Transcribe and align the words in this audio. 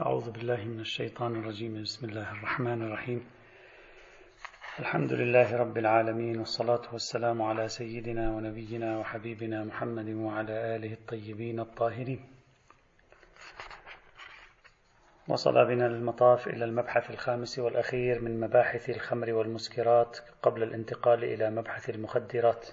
أعوذ 0.00 0.30
بالله 0.30 0.64
من 0.64 0.80
الشيطان 0.80 1.36
الرجيم. 1.36 1.82
بسم 1.82 2.08
الله 2.08 2.32
الرحمن 2.32 2.82
الرحيم. 2.82 3.30
الحمد 4.78 5.12
لله 5.12 5.56
رب 5.56 5.78
العالمين 5.78 6.38
والصلاة 6.38 6.82
والسلام 6.92 7.42
على 7.42 7.68
سيدنا 7.68 8.30
ونبينا 8.30 8.98
وحبيبنا 8.98 9.64
محمد 9.64 10.08
وعلى 10.08 10.76
آله 10.76 10.92
الطيبين 10.92 11.60
الطاهرين. 11.60 12.26
وصل 15.28 15.66
بنا 15.66 15.86
المطاف 15.86 16.48
إلى 16.48 16.64
المبحث 16.64 17.10
الخامس 17.10 17.58
والأخير 17.58 18.20
من 18.20 18.40
مباحث 18.40 18.90
الخمر 18.90 19.32
والمسكرات 19.32 20.18
قبل 20.42 20.62
الانتقال 20.62 21.24
إلى 21.24 21.50
مبحث 21.50 21.90
المخدرات. 21.90 22.68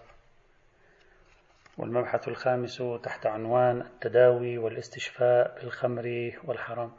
والمبحث 1.77 2.27
الخامس 2.27 2.83
تحت 3.03 3.25
عنوان 3.25 3.81
التداوي 3.81 4.57
والاستشفاء 4.57 5.59
بالخمر 5.61 6.31
والحرام. 6.43 6.91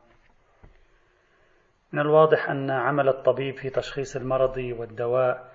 من 1.93 2.01
الواضح 2.01 2.51
أن 2.51 2.71
عمل 2.71 3.09
الطبيب 3.09 3.57
في 3.57 3.71
تشخيص 3.71 4.17
المرض 4.17 4.57
والدواء 4.57 5.51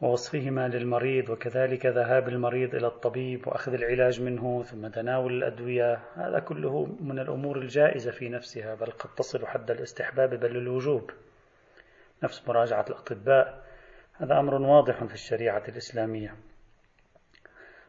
ووصفهما 0.00 0.68
للمريض 0.68 1.30
وكذلك 1.30 1.86
ذهاب 1.86 2.28
المريض 2.28 2.74
إلى 2.74 2.86
الطبيب 2.86 3.48
وأخذ 3.48 3.72
العلاج 3.72 4.22
منه 4.22 4.62
ثم 4.62 4.88
تناول 4.88 5.32
الأدوية. 5.32 6.00
هذا 6.14 6.38
كله 6.38 6.96
من 7.00 7.18
الأمور 7.18 7.58
الجائزة 7.58 8.10
في 8.10 8.28
نفسها 8.28 8.74
بل 8.74 8.86
قد 8.86 9.10
تصل 9.14 9.46
حد 9.46 9.70
الاستحباب 9.70 10.30
بل 10.40 10.56
الوجوب 10.56 11.10
نفس 12.22 12.48
مراجعة 12.48 12.84
الأطباء. 12.90 13.62
هذا 14.12 14.38
أمر 14.38 14.54
واضح 14.54 15.04
في 15.04 15.14
الشريعة 15.14 15.62
الإسلامية. 15.68 16.34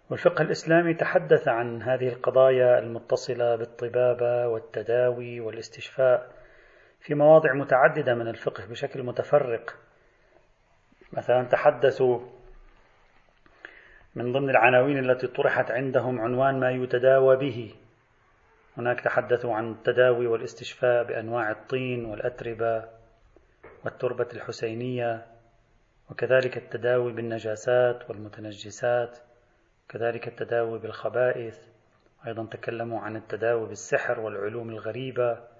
والفقه 0.09 0.41
الإسلامي 0.41 0.93
تحدث 0.93 1.47
عن 1.47 1.81
هذه 1.81 2.07
القضايا 2.07 2.79
المتصلة 2.79 3.55
بالطبابة 3.55 4.47
والتداوي 4.47 5.39
والاستشفاء. 5.39 6.40
في 7.01 7.15
مواضع 7.15 7.53
متعددة 7.53 8.15
من 8.15 8.27
الفقه 8.27 8.65
بشكل 8.65 9.03
متفرق. 9.03 9.77
مثلا 11.13 11.43
تحدثوا 11.43 12.19
من 14.15 14.31
ضمن 14.31 14.49
العناوين 14.49 14.97
التي 15.09 15.27
طرحت 15.27 15.71
عندهم 15.71 16.21
عنوان 16.21 16.59
ما 16.59 16.71
يتداوى 16.71 17.37
به. 17.37 17.75
هناك 18.77 19.01
تحدثوا 19.01 19.55
عن 19.55 19.71
التداوي 19.71 20.27
والاستشفاء 20.27 21.03
بأنواع 21.03 21.51
الطين 21.51 22.05
والأتربة 22.05 22.89
والتربة 23.85 24.27
الحسينية 24.33 25.25
وكذلك 26.09 26.57
التداوي 26.57 27.13
بالنجاسات 27.13 28.09
والمتنجسات 28.09 29.17
كذلك 29.89 30.27
التداوي 30.27 30.79
بالخبائث. 30.79 31.59
أيضا 32.27 32.45
تكلموا 32.45 32.99
عن 32.99 33.15
التداوي 33.15 33.67
بالسحر 33.67 34.19
والعلوم 34.19 34.69
الغريبة. 34.69 35.50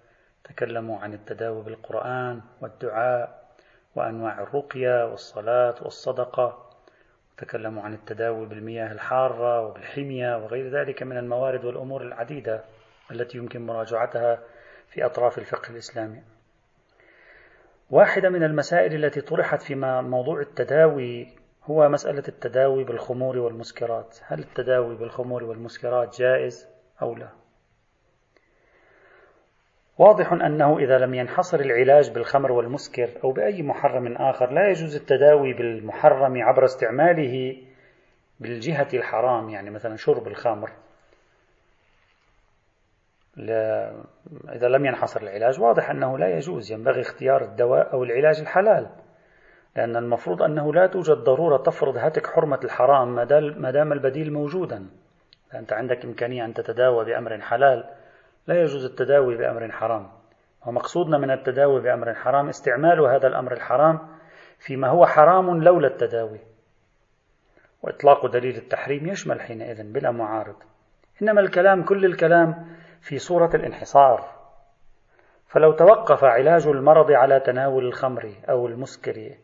تكلموا 0.44 1.00
عن 1.00 1.14
التداوي 1.14 1.64
بالقرآن 1.64 2.42
والدعاء 2.62 3.42
وأنواع 3.96 4.42
الرقية 4.42 5.06
والصلاة 5.12 5.76
والصدقة 5.82 6.70
تكلموا 7.38 7.84
عن 7.84 7.94
التداوي 7.94 8.46
بالمياه 8.46 8.92
الحارة 8.92 9.62
وبالحمية 9.62 10.38
وغير 10.38 10.70
ذلك 10.70 11.04
من 11.04 11.18
الموارد 11.18 11.66
والأمور 11.66 12.02
العديدة 12.02 12.64
التي 13.12 13.38
يمكن 13.38 13.66
مراجعتها 13.66 14.40
في 14.88 15.06
أطراف 15.06 15.38
الفقه 15.38 15.72
الإسلامي. 15.72 16.24
واحدة 17.90 18.30
من 18.30 18.44
المسائل 18.44 19.06
التي 19.06 19.22
طرحت 19.22 19.62
في 19.62 19.76
موضوع 20.02 20.42
التداوي 20.42 21.28
هو 21.64 21.90
مسألة 21.90 22.24
التداوي 22.28 22.84
بالخمور 22.84 23.38
والمسكرات. 23.38 24.18
هل 24.26 24.40
التداوي 24.40 24.96
بالخمور 24.96 25.44
والمسكرات 25.44 26.20
جائز 26.20 26.68
أو 27.02 27.16
لا؟ 27.16 27.41
واضح 30.02 30.34
أنه 30.34 30.78
إذا 30.78 30.98
لم 30.98 31.14
ينحصر 31.14 31.60
العلاج 31.60 32.12
بالخمر 32.12 32.52
والمسكر 32.52 33.10
أو 33.24 33.32
بأي 33.32 33.64
محرم 33.64 34.16
آخر 34.18 34.52
لا 34.52 34.70
يجوز 34.70 34.96
التداوي 34.96 35.54
بالمحرم 35.54 36.42
عبر 36.42 36.66
استعماله 36.66 37.58
بالجهة 38.40 38.88
الحرام 38.94 39.50
يعني 39.50 39.70
مثلا 39.70 39.96
شرب 39.96 40.28
الخمر. 40.28 40.70
لا 43.36 43.92
إذا 44.50 44.68
لم 44.68 44.86
ينحصر 44.86 45.22
العلاج 45.22 45.62
واضح 45.62 45.90
أنه 45.90 46.18
لا 46.18 46.38
يجوز 46.38 46.72
ينبغي 46.72 47.02
اختيار 47.02 47.42
الدواء 47.42 47.94
أو 47.94 48.04
العلاج 48.04 48.40
الحلال 48.40 48.90
لأن 49.76 49.96
المفروض 49.96 50.42
أنه 50.42 50.74
لا 50.74 50.88
توجد 50.88 51.18
ضرورة 51.18 51.58
تفرض 51.58 51.98
هتك 51.98 52.28
حرمة 52.28 52.60
الحرام 52.64 53.16
ما 53.62 53.72
دام 53.72 53.94
البديل 53.94 54.34
موجودا. 54.34 54.90
أنت 55.54 55.74
عندك 55.74 56.06
إمكانية 56.06 56.46
أن 56.46 56.54
تتداوى 56.54 57.06
بأمر 57.06 57.42
حلال. 57.42 58.01
لا 58.48 58.62
يجوز 58.62 58.86
التداوي 58.86 59.38
بأمر 59.38 59.72
حرام. 59.72 60.12
ومقصودنا 60.68 61.18
من 61.18 61.32
التداوي 61.32 61.82
بأمر 61.82 62.14
حرام 62.14 62.48
استعمال 62.48 63.00
هذا 63.00 63.28
الأمر 63.28 63.54
الحرام 63.54 64.00
فيما 64.60 64.88
هو 64.88 65.06
حرام 65.06 65.64
لولا 65.64 65.88
التداوي. 65.88 66.40
وإطلاق 67.84 68.26
دليل 68.26 68.56
التحريم 68.56 69.08
يشمل 69.08 69.42
حينئذ 69.42 69.92
بلا 69.94 70.12
معارض. 70.12 70.56
إنما 71.22 71.42
الكلام 71.42 71.84
كل 71.84 72.06
الكلام 72.06 72.76
في 73.02 73.18
صورة 73.18 73.50
الانحصار. 73.56 74.42
فلو 75.48 75.72
توقف 75.72 76.24
علاج 76.24 76.68
المرض 76.68 77.12
على 77.12 77.40
تناول 77.40 77.86
الخمر 77.86 78.34
أو 78.50 78.68
المسكر 78.68 79.38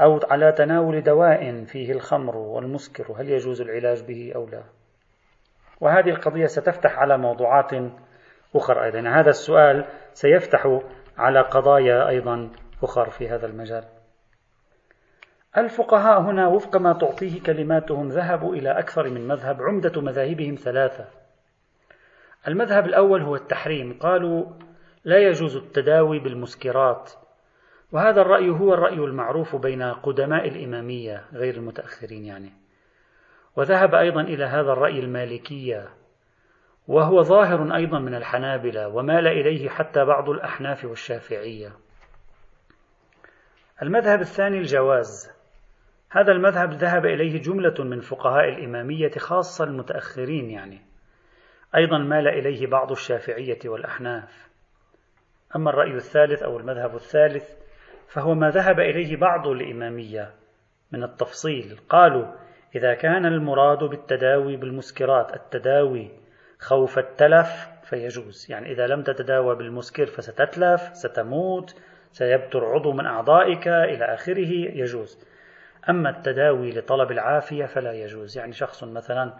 أو 0.00 0.20
على 0.30 0.52
تناول 0.52 1.02
دواء 1.02 1.64
فيه 1.64 1.92
الخمر 1.92 2.36
والمسكر 2.36 3.12
هل 3.12 3.30
يجوز 3.30 3.60
العلاج 3.60 4.04
به 4.04 4.32
أو 4.34 4.46
لا؟ 4.46 4.62
وهذه 5.80 6.10
القضية 6.10 6.46
ستفتح 6.46 6.98
على 6.98 7.18
موضوعات 7.18 7.72
أخرى 8.54 8.84
أيضا. 8.84 9.08
هذا 9.08 9.30
السؤال 9.30 9.84
سيفتح 10.12 10.80
على 11.18 11.40
قضايا 11.40 12.08
أيضا 12.08 12.50
أخرى 12.82 13.10
في 13.10 13.28
هذا 13.28 13.46
المجال. 13.46 13.84
الفقهاء 15.56 16.20
هنا 16.20 16.48
وفق 16.48 16.76
ما 16.76 16.92
تعطيه 16.92 17.42
كلماتهم 17.42 18.08
ذهبوا 18.08 18.54
إلى 18.54 18.78
أكثر 18.78 19.10
من 19.10 19.28
مذهب 19.28 19.62
عمدة 19.62 20.00
مذاهبهم 20.00 20.54
ثلاثة. 20.54 21.04
المذهب 22.48 22.86
الأول 22.86 23.22
هو 23.22 23.36
التحريم. 23.36 23.98
قالوا 24.00 24.44
لا 25.04 25.18
يجوز 25.18 25.56
التداوي 25.56 26.18
بالمسكرات 26.18 27.12
وهذا 27.92 28.20
الرأي 28.20 28.50
هو 28.50 28.74
الرأي 28.74 28.94
المعروف 28.94 29.56
بين 29.56 29.82
قدماء 29.82 30.48
الإمامية 30.48 31.24
غير 31.32 31.54
المتأخرين 31.54 32.24
يعني. 32.24 32.52
وذهب 33.56 33.94
أيضا 33.94 34.20
إلى 34.20 34.44
هذا 34.44 34.72
الرأي 34.72 34.98
المالكية. 34.98 35.88
وهو 36.88 37.22
ظاهر 37.22 37.76
أيضا 37.76 37.98
من 37.98 38.14
الحنابلة 38.14 38.88
ومال 38.88 39.26
إليه 39.26 39.68
حتى 39.68 40.04
بعض 40.04 40.30
الأحناف 40.30 40.84
والشافعية. 40.84 41.72
المذهب 43.82 44.20
الثاني 44.20 44.58
الجواز. 44.58 45.30
هذا 46.10 46.32
المذهب 46.32 46.70
ذهب 46.72 47.06
إليه 47.06 47.42
جملة 47.42 47.74
من 47.78 48.00
فقهاء 48.00 48.48
الإمامية 48.48 49.10
خاصة 49.10 49.64
المتأخرين 49.64 50.50
يعني. 50.50 50.80
أيضا 51.76 51.98
مال 51.98 52.28
إليه 52.28 52.66
بعض 52.66 52.90
الشافعية 52.90 53.58
والأحناف. 53.64 54.48
أما 55.56 55.70
الرأي 55.70 55.94
الثالث 55.94 56.42
أو 56.42 56.58
المذهب 56.58 56.94
الثالث 56.94 57.56
فهو 58.08 58.34
ما 58.34 58.50
ذهب 58.50 58.80
إليه 58.80 59.16
بعض 59.16 59.48
الإمامية 59.48 60.34
من 60.92 61.04
التفصيل. 61.04 61.80
قالوا 61.88 62.26
إذا 62.76 62.94
كان 62.94 63.26
المراد 63.26 63.84
بالتداوي 63.84 64.56
بالمسكرات 64.56 65.36
التداوي 65.36 66.23
خوف 66.64 66.98
التلف 66.98 67.68
فيجوز. 67.82 68.46
يعني 68.50 68.72
إذا 68.72 68.86
لم 68.86 69.02
تتداوى 69.02 69.56
بالمسكر 69.56 70.06
فستتلف 70.06 70.90
ستموت 70.92 71.74
سيبتر 72.12 72.64
عضو 72.64 72.92
من 72.92 73.06
أعضائك 73.06 73.68
إلى 73.68 74.04
آخره 74.04 74.52
يجوز. 74.74 75.18
أما 75.88 76.10
التداوي 76.10 76.70
لطلب 76.70 77.10
العافية 77.10 77.64
فلا 77.64 77.92
يجوز. 77.92 78.38
يعني 78.38 78.52
شخص 78.52 78.84
مثلا 78.84 79.32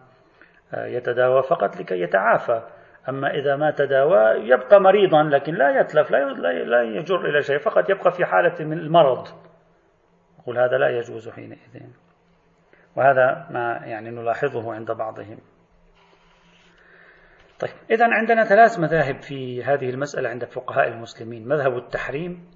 آه، 0.74 0.86
يتداوى 0.86 1.42
فقط 1.42 1.76
لكي 1.76 2.00
يتعافى. 2.00 2.62
أما 3.08 3.34
إذا 3.34 3.56
ما 3.56 3.70
تداوى 3.70 4.50
يبقى 4.50 4.80
مريضا 4.80 5.22
لكن 5.22 5.54
لا 5.54 5.80
يتلف 5.80 6.10
لا 6.10 6.82
يجر 6.82 7.26
إلى 7.26 7.42
شيء 7.42 7.58
فقط 7.58 7.90
يبقى 7.90 8.12
في 8.12 8.24
حالة 8.24 8.64
من 8.64 8.78
المرض. 8.78 9.28
يقول 10.38 10.58
هذا 10.58 10.78
لا 10.78 10.98
يجوز 10.98 11.28
حينئذ. 11.28 11.82
وهذا 12.96 13.46
ما 13.50 13.80
يعني 13.84 14.10
نلاحظه 14.10 14.74
عند 14.74 14.92
بعضهم. 14.92 15.38
طيب 17.64 17.74
إذا 17.90 18.06
عندنا 18.10 18.44
ثلاث 18.44 18.78
مذاهب 18.78 19.22
في 19.22 19.64
هذه 19.64 19.90
المسألة 19.90 20.28
عند 20.28 20.44
فقهاء 20.44 20.88
المسلمين. 20.88 21.48
مذهب 21.48 21.76
التحريم 21.76 22.50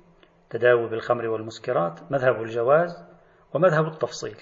تداوي 0.50 0.88
بالخمر 0.88 1.26
والمسكرات 1.26 2.12
مذهب 2.12 2.42
الجواز 2.42 3.04
ومذهب 3.54 3.86
التفصيل. 3.86 4.36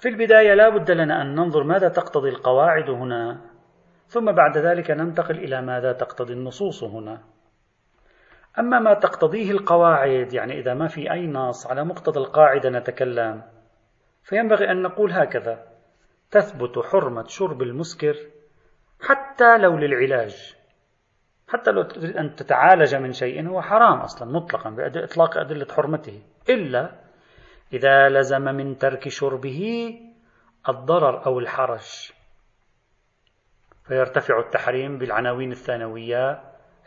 في 0.00 0.08
البداية 0.08 0.54
لا 0.54 0.68
بد 0.68 0.90
لنا 0.90 1.22
أن 1.22 1.34
ننظر 1.34 1.64
ماذا 1.64 1.88
تقتضي 1.88 2.28
القواعد 2.28 2.90
هنا 2.90 3.40
ثم 4.06 4.32
بعد 4.32 4.58
ذلك 4.58 4.90
ننتقل 4.90 5.38
إلى 5.38 5.62
ماذا 5.62 5.92
تقتضي 5.92 6.32
النصوص 6.32 6.84
هنا. 6.84 7.20
أما 8.58 8.78
ما 8.78 8.94
تقتضيه 8.94 9.50
القواعد 9.50 10.32
يعني 10.32 10.60
إذا 10.60 10.74
ما 10.74 10.88
في 10.88 11.12
أي 11.12 11.26
نص 11.26 11.66
على 11.66 11.84
مقتضى 11.84 12.20
القاعدة 12.20 12.70
نتكلم 12.70 13.42
فينبغي 14.22 14.70
أن 14.70 14.82
نقول 14.82 15.12
هكذا 15.12 15.66
تثبت 16.30 16.78
حرمة 16.78 17.24
شرب 17.26 17.62
المسكر 17.62 18.16
حتى 19.02 19.58
لو 19.58 19.76
للعلاج. 19.76 20.56
حتى 21.48 21.70
لو 21.70 21.82
تريد 21.82 22.16
أن 22.16 22.34
تتعالج 22.34 22.94
من 22.94 23.12
شيء 23.12 23.48
هو 23.48 23.62
حرام 23.62 24.00
أصلا 24.00 24.32
مطلقا 24.32 24.70
بإطلاق 24.70 25.38
أدلة 25.38 25.66
حرمته. 25.76 26.22
إلا 26.48 26.92
إذا 27.72 28.08
لزم 28.08 28.42
من 28.42 28.78
ترك 28.78 29.08
شربه 29.08 29.90
الضرر 30.68 31.26
أو 31.26 31.38
الحرج. 31.38 32.12
فيرتفع 33.84 34.38
التحريم 34.38 34.98
بالعناوين 34.98 35.50
الثانوية 35.50 36.40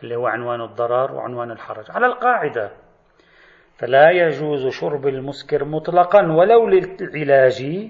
اللي 0.03 0.15
هو 0.15 0.27
عنوان 0.27 0.61
الضرر 0.61 1.11
وعنوان 1.11 1.51
الحرج. 1.51 1.91
على 1.91 2.05
القاعدة. 2.05 2.71
فلا 3.77 4.11
يجوز 4.11 4.67
شرب 4.67 5.07
المسكر 5.07 5.65
مطلقا 5.65 6.31
ولو 6.31 6.67
للعلاج 6.67 7.89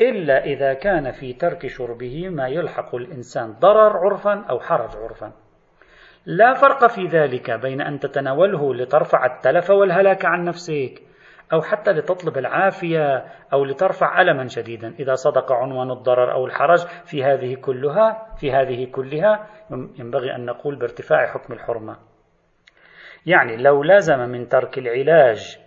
إلا 0.00 0.44
إذا 0.44 0.74
كان 0.74 1.10
في 1.10 1.32
ترك 1.32 1.66
شربه 1.66 2.28
ما 2.28 2.48
يلحق 2.48 2.94
الإنسان 2.94 3.52
ضرر 3.52 3.96
عرفا 3.96 4.44
أو 4.50 4.60
حرج 4.60 4.96
عرفا. 4.96 5.32
لا 6.26 6.54
فرق 6.54 6.86
في 6.86 7.06
ذلك 7.06 7.50
بين 7.50 7.80
أن 7.80 7.98
تتناوله 7.98 8.74
لترفع 8.74 9.26
التلف 9.26 9.70
والهلاك 9.70 10.24
عن 10.24 10.44
نفسك 10.44 11.02
أو 11.52 11.62
حتى 11.62 11.90
لتطلب 11.90 12.38
العافية 12.38 13.24
أو 13.52 13.64
لترفع 13.64 14.20
ألما 14.20 14.46
شديدا. 14.46 14.94
إذا 15.00 15.14
صدق 15.14 15.52
عنوان 15.52 15.90
الضرر 15.90 16.32
أو 16.32 16.46
الحرج 16.46 16.78
في 17.04 17.24
هذه 17.24 17.54
كلها 17.54 18.26
في 18.36 18.52
هذه 18.52 18.90
كلها 18.90 19.46
ينبغي 19.98 20.34
أن 20.34 20.44
نقول 20.44 20.76
بارتفاع 20.76 21.26
حكم 21.26 21.52
الحرمة. 21.52 21.96
يعني 23.26 23.56
لو 23.56 23.82
لازم 23.82 24.18
من 24.18 24.48
ترك 24.48 24.78
العلاج 24.78 25.58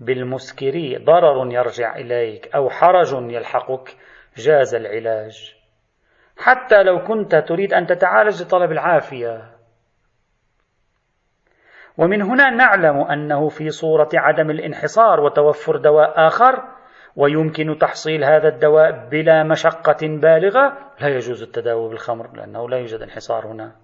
بالمسكر 0.00 0.98
ضرر 1.04 1.52
يرجع 1.52 1.96
إليك 1.96 2.54
أو 2.54 2.70
حرج 2.70 3.12
يلحقك 3.12 3.96
جاز 4.36 4.74
العلاج. 4.74 5.54
حتى 6.36 6.82
لو 6.82 7.04
كنت 7.04 7.34
تريد 7.34 7.74
أن 7.74 7.86
تتعالج 7.86 8.42
لطلب 8.42 8.72
العافية. 8.72 9.50
ومن 11.98 12.22
هنا 12.22 12.50
نعلم 12.50 12.96
أنه 12.96 13.48
في 13.48 13.70
صورة 13.70 14.08
عدم 14.14 14.50
الانحصار 14.50 15.20
وتوفر 15.20 15.76
دواء 15.76 16.26
آخر 16.26 16.62
ويمكن 17.16 17.78
تحصيل 17.78 18.24
هذا 18.24 18.48
الدواء 18.48 19.08
بلا 19.08 19.42
مشقة 19.42 19.98
بالغة 20.02 20.78
لا 21.00 21.08
يجوز 21.08 21.42
التداوي 21.42 21.88
بالخمر 21.88 22.36
لأنه 22.36 22.68
لا 22.68 22.76
يوجد 22.78 23.00
انحصار 23.00 23.46
هنا. 23.46 23.76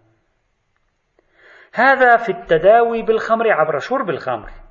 هذا 1.75 2.17
في 2.17 2.33
التداوي 2.33 3.03
بالخمر 3.03 3.53
عبر 3.53 3.79
شرب 3.79 4.11
الخمر. 4.11 4.66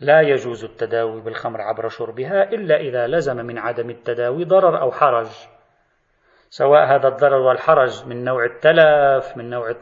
لا 0.00 0.20
يجوز 0.20 0.64
التداوي 0.64 1.20
بالخمر 1.20 1.60
عبر 1.60 1.88
شربها 1.88 2.42
إلا 2.42 2.76
إذا 2.76 3.06
لزم 3.06 3.36
من 3.36 3.58
عدم 3.58 3.90
التداوي 3.90 4.44
ضرر 4.44 4.80
أو 4.80 4.90
حرج. 4.90 5.28
سواء 6.50 6.84
هذا 6.84 7.08
الضرر 7.08 7.40
والحرج 7.40 8.06
من 8.06 8.24
نوع 8.24 8.44
التلف 8.44 9.36
من 9.36 9.50
نوع 9.50 9.74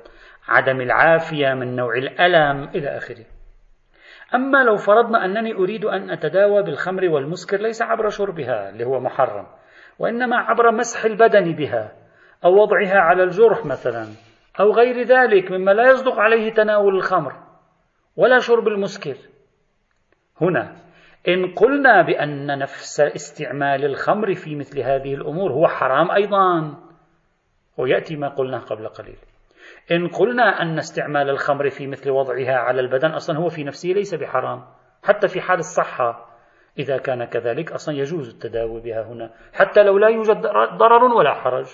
عدم 0.49 0.81
العافية 0.81 1.55
من 1.55 1.76
نوع 1.76 1.94
الألم 1.94 2.69
إلى 2.75 2.97
آخره. 2.97 3.25
أما 4.35 4.65
لو 4.65 4.76
فرضنا 4.76 5.25
أنني 5.25 5.55
أريد 5.55 5.85
أن 5.85 6.11
أتداوى 6.11 6.62
بالخمر 6.62 7.09
والمسكر 7.09 7.56
ليس 7.56 7.82
عبر 7.82 8.09
شربها 8.09 8.69
اللي 8.69 8.85
هو 8.85 9.00
محرم 9.00 9.47
وإنما 9.99 10.37
عبر 10.37 10.71
مسح 10.71 11.05
البدن 11.05 11.53
بها 11.53 11.93
أو 12.44 12.62
وضعها 12.62 12.99
على 12.99 13.23
الجرح 13.23 13.67
مثلا 13.67 14.06
أو 14.61 14.73
غير 14.73 15.03
ذلك 15.03 15.50
مما 15.50 15.71
لا 15.71 15.91
يصدق 15.91 16.19
عليه 16.19 16.53
تناول 16.53 16.97
الخمر 16.97 17.32
ولا 18.17 18.38
شرب 18.38 18.69
المسكر. 18.69 19.17
هنا 20.40 20.76
إن 21.29 21.55
قلنا 21.55 22.02
بأن 22.02 22.58
نفس 22.58 23.00
استعمال 23.00 23.85
الخمر 23.85 24.35
في 24.35 24.56
مثل 24.56 24.81
هذه 24.81 25.14
الأمور 25.14 25.52
هو 25.52 25.69
حرام 25.69 26.11
أيضا. 26.11 26.75
ويأتي 27.76 28.17
ما 28.17 28.29
قلناه 28.29 28.58
قبل 28.58 28.88
قليل. 28.88 29.17
إن 29.93 30.08
قلنا 30.08 30.62
أن 30.62 30.79
استعمال 30.79 31.31
الخمر 31.31 31.70
في 31.70 31.87
مثل 31.87 32.11
وضعها 32.11 32.56
على 32.56 32.81
البدن 32.81 33.11
أصلا 33.11 33.38
هو 33.38 33.49
في 33.49 33.64
نفسه 33.64 33.88
ليس 33.88 34.14
بحرام 34.14 34.64
حتى 35.05 35.29
في 35.29 35.40
حال 35.40 35.58
الصحة. 35.58 36.29
إذا 36.79 36.99
كان 36.99 37.25
كذلك 37.25 37.73
أصلا 37.73 37.94
يجوز 37.94 38.29
التداوي 38.29 38.81
بها 38.81 39.02
هنا 39.02 39.31
حتى 39.52 39.82
لو 39.82 39.99
لا 39.99 40.08
يوجد 40.08 40.40
ضرر 40.76 41.05
ولا 41.05 41.35
حرج. 41.35 41.67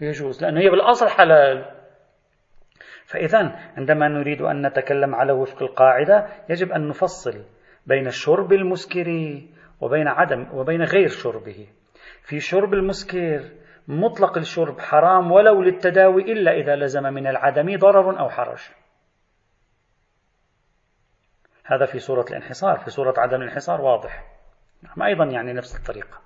يجوز 0.00 0.42
لأنه 0.42 0.60
هي 0.60 0.70
بالأصل 0.70 1.08
حلال. 1.08 1.81
فإذا 3.06 3.58
عندما 3.76 4.08
نريد 4.08 4.42
أن 4.42 4.66
نتكلم 4.66 5.14
على 5.14 5.32
وفق 5.32 5.62
القاعدة 5.62 6.26
يجب 6.48 6.72
أن 6.72 6.88
نفصل 6.88 7.44
بين 7.86 8.06
الشرب 8.06 8.52
المسكر 8.52 9.40
وبين 9.80 10.08
عدم 10.08 10.46
وبين 10.52 10.82
غير 10.82 11.08
شربه. 11.08 11.66
في 12.22 12.40
شرب 12.40 12.74
المسكر 12.74 13.40
مطلق 13.88 14.38
الشرب 14.38 14.80
حرام 14.80 15.32
ولو 15.32 15.62
للتداوي 15.62 16.32
إلا 16.32 16.52
إذا 16.52 16.76
لزم 16.76 17.02
من 17.02 17.26
العدم 17.26 17.78
ضرر 17.78 18.20
أو 18.20 18.28
حرج. 18.28 18.60
هذا 21.64 21.86
في 21.86 21.98
صورة 21.98 22.24
الانحصار 22.30 22.78
في 22.78 22.90
صورة 22.90 23.14
عدم 23.18 23.36
الانحصار 23.36 23.80
واضح. 23.80 24.24
نعم 24.82 25.02
أيضا 25.02 25.24
يعني 25.24 25.52
نفس 25.52 25.76
الطريقة. 25.76 26.18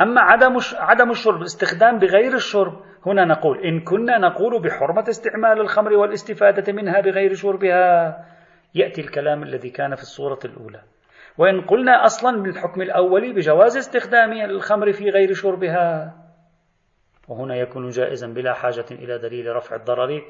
أما 0.00 0.20
عدم 0.20 0.56
عدم 0.74 1.10
الشرب 1.10 1.36
الاستخدام 1.36 1.98
بغير 1.98 2.34
الشرب 2.34 2.84
هنا 3.06 3.24
نقول 3.24 3.58
إن 3.58 3.80
كنا 3.80 4.18
نقول 4.18 4.62
بحرمة 4.62 5.04
استعمال 5.08 5.60
الخمر 5.60 5.92
والاستفادة 5.92 6.72
منها 6.72 7.00
بغير 7.00 7.34
شربها 7.34 8.16
يأتي 8.74 9.00
الكلام 9.00 9.42
الذي 9.42 9.70
كان 9.70 9.94
في 9.94 10.02
الصورة 10.02 10.38
الأولى. 10.44 10.80
وإن 11.38 11.60
قلنا 11.60 12.04
أصلا 12.04 12.42
بالحكم 12.42 12.82
الأولي 12.82 13.32
بجواز 13.32 13.76
استخدام 13.76 14.32
الخمر 14.32 14.92
في 14.92 15.10
غير 15.10 15.32
شربها 15.34 16.14
وهنا 17.28 17.56
يكون 17.56 17.88
جائزا 17.88 18.26
بلا 18.26 18.54
حاجة 18.54 18.84
إلى 18.90 19.18
دليل 19.18 19.56
رفع 19.56 19.76
الضرر 19.76 20.22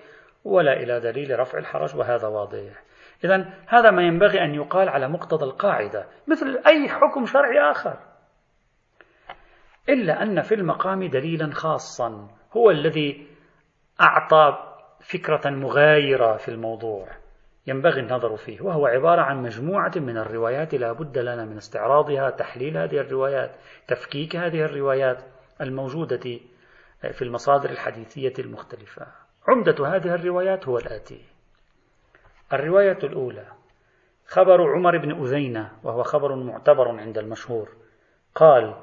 ولا 0.44 0.72
إلى 0.72 1.00
دليل 1.00 1.40
رفع 1.40 1.58
الحرج 1.58 1.96
وهذا 1.96 2.28
واضح. 2.28 2.82
إذا 3.24 3.52
هذا 3.66 3.90
ما 3.90 4.02
ينبغي 4.02 4.44
أن 4.44 4.54
يقال 4.54 4.88
على 4.88 5.08
مقتضى 5.08 5.44
القاعدة 5.44 6.06
مثل 6.28 6.62
أي 6.66 6.88
حكم 6.88 7.24
شرعي 7.24 7.70
آخر. 7.70 7.98
إلا 9.88 10.22
أن 10.22 10.42
في 10.42 10.54
المقام 10.54 11.08
دليلا 11.08 11.50
خاصا. 11.52 12.39
هو 12.56 12.70
الذي 12.70 13.26
أعطى 14.00 14.76
فكرة 15.00 15.50
مغايرة 15.50 16.36
في 16.36 16.48
الموضوع 16.48 17.08
ينبغي 17.66 18.00
النظر 18.00 18.36
فيه 18.36 18.60
وهو 18.60 18.86
عبارة 18.86 19.22
عن 19.22 19.42
مجموعة 19.42 19.92
من 19.96 20.16
الروايات 20.16 20.74
لا 20.74 20.92
بد 20.92 21.18
لنا 21.18 21.44
من 21.44 21.56
استعراضها 21.56 22.30
تحليل 22.30 22.76
هذه 22.76 23.00
الروايات 23.00 23.50
تفكيك 23.88 24.36
هذه 24.36 24.64
الروايات 24.64 25.18
الموجودة 25.60 26.40
في 27.12 27.22
المصادر 27.22 27.70
الحديثية 27.70 28.32
المختلفة. 28.38 29.06
عمدة 29.48 29.86
هذه 29.86 30.14
الروايات 30.14 30.68
هو 30.68 30.78
الآتي. 30.78 31.24
الرواية 32.52 32.98
الأولى 33.02 33.46
خبر 34.26 34.72
عمر 34.72 34.98
بن 34.98 35.24
أذينة 35.24 35.72
وهو 35.82 36.02
خبر 36.02 36.34
معتبر 36.34 36.88
عند 36.88 37.18
المشهور 37.18 37.68
قال 38.34 38.74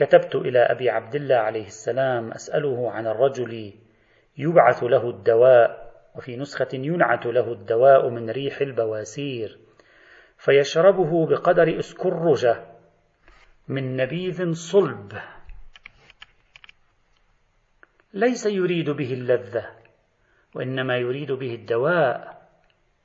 كتبت 0.00 0.34
إلى 0.34 0.58
أبي 0.58 0.90
عبد 0.90 1.14
الله 1.14 1.36
عليه 1.36 1.66
السلام 1.66 2.32
أسأله 2.32 2.90
عن 2.90 3.06
الرجل 3.06 3.74
يبعث 4.38 4.82
له 4.82 5.10
الدواء 5.10 5.92
وفي 6.14 6.36
نسخة 6.36 6.68
ينعت 6.72 7.26
له 7.26 7.52
الدواء 7.52 8.08
من 8.08 8.30
ريح 8.30 8.60
البواسير 8.60 9.58
فيشربه 10.38 11.26
بقدر 11.26 11.78
اسكرجة 11.78 12.64
من 13.68 13.96
نبيذ 13.96 14.52
صلب. 14.52 15.12
ليس 18.14 18.46
يريد 18.46 18.90
به 18.90 19.12
اللذة 19.12 19.70
وإنما 20.54 20.96
يريد 20.96 21.32
به 21.32 21.54
الدواء. 21.54 22.40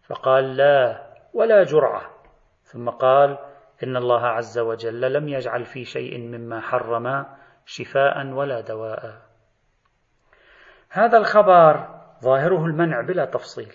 فقال 0.08 0.58
لا 0.58 1.14
ولا 1.34 1.64
جرعة. 1.64 2.16
ثم 2.64 2.90
قال 2.90 3.38
إن 3.84 3.98
الله 3.98 4.26
عز 4.26 4.60
وجل 4.60 5.14
لم 5.14 5.28
يجعل 5.28 5.66
في 5.66 5.86
شيء 5.86 6.20
مما 6.20 6.62
حرم 6.62 7.26
شفاء 7.66 8.28
ولا 8.28 8.62
دواء. 8.62 9.22
هذا 10.90 11.18
الخبر 11.18 11.88
ظاهره 12.24 12.66
المنع 12.66 13.02
بلا 13.02 13.26
تفصيل. 13.26 13.74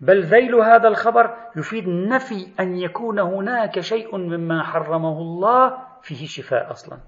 بل 0.00 0.22
ذيل 0.22 0.54
هذا 0.54 0.88
الخبر 0.88 1.36
يفيد 1.56 1.88
نفي 1.88 2.54
أن 2.60 2.76
يكون 2.76 3.18
هناك 3.18 3.80
شيء 3.80 4.16
مما 4.16 4.62
حرمه 4.62 5.18
الله 5.18 5.78
فيه 6.02 6.26
شفاء 6.26 6.70
أصلا. 6.70 6.98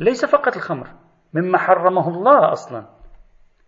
ليس 0.00 0.24
فقط 0.24 0.56
الخمر 0.56 0.88
مما 1.34 1.58
حرمه 1.58 2.08
الله 2.08 2.52
أصلا. 2.52 2.86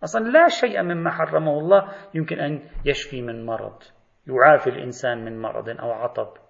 أصلا 0.03 0.29
لا 0.29 0.47
شيء 0.47 0.81
مما 0.81 1.11
حرمه 1.11 1.59
الله 1.59 1.93
يمكن 2.13 2.39
أن 2.39 2.69
يشفي 2.85 3.21
من 3.21 3.45
مرض 3.45 3.83
يعافي 4.27 4.69
الإنسان 4.69 5.25
من 5.25 5.41
مرض 5.41 5.69
أو 5.69 5.91
عطب. 5.91 6.46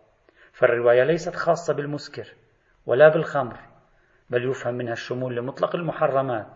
فالرواية 0.58 1.04
ليست 1.04 1.36
خاصة 1.36 1.74
بالمسكر 1.74 2.34
ولا 2.86 3.10
بالخمر 3.10 3.60
بل 4.30 4.50
يفهم 4.50 4.74
منها 4.74 4.94
الشمول 4.94 5.36
لمطلق 5.36 5.76
المحرمات 5.76 6.48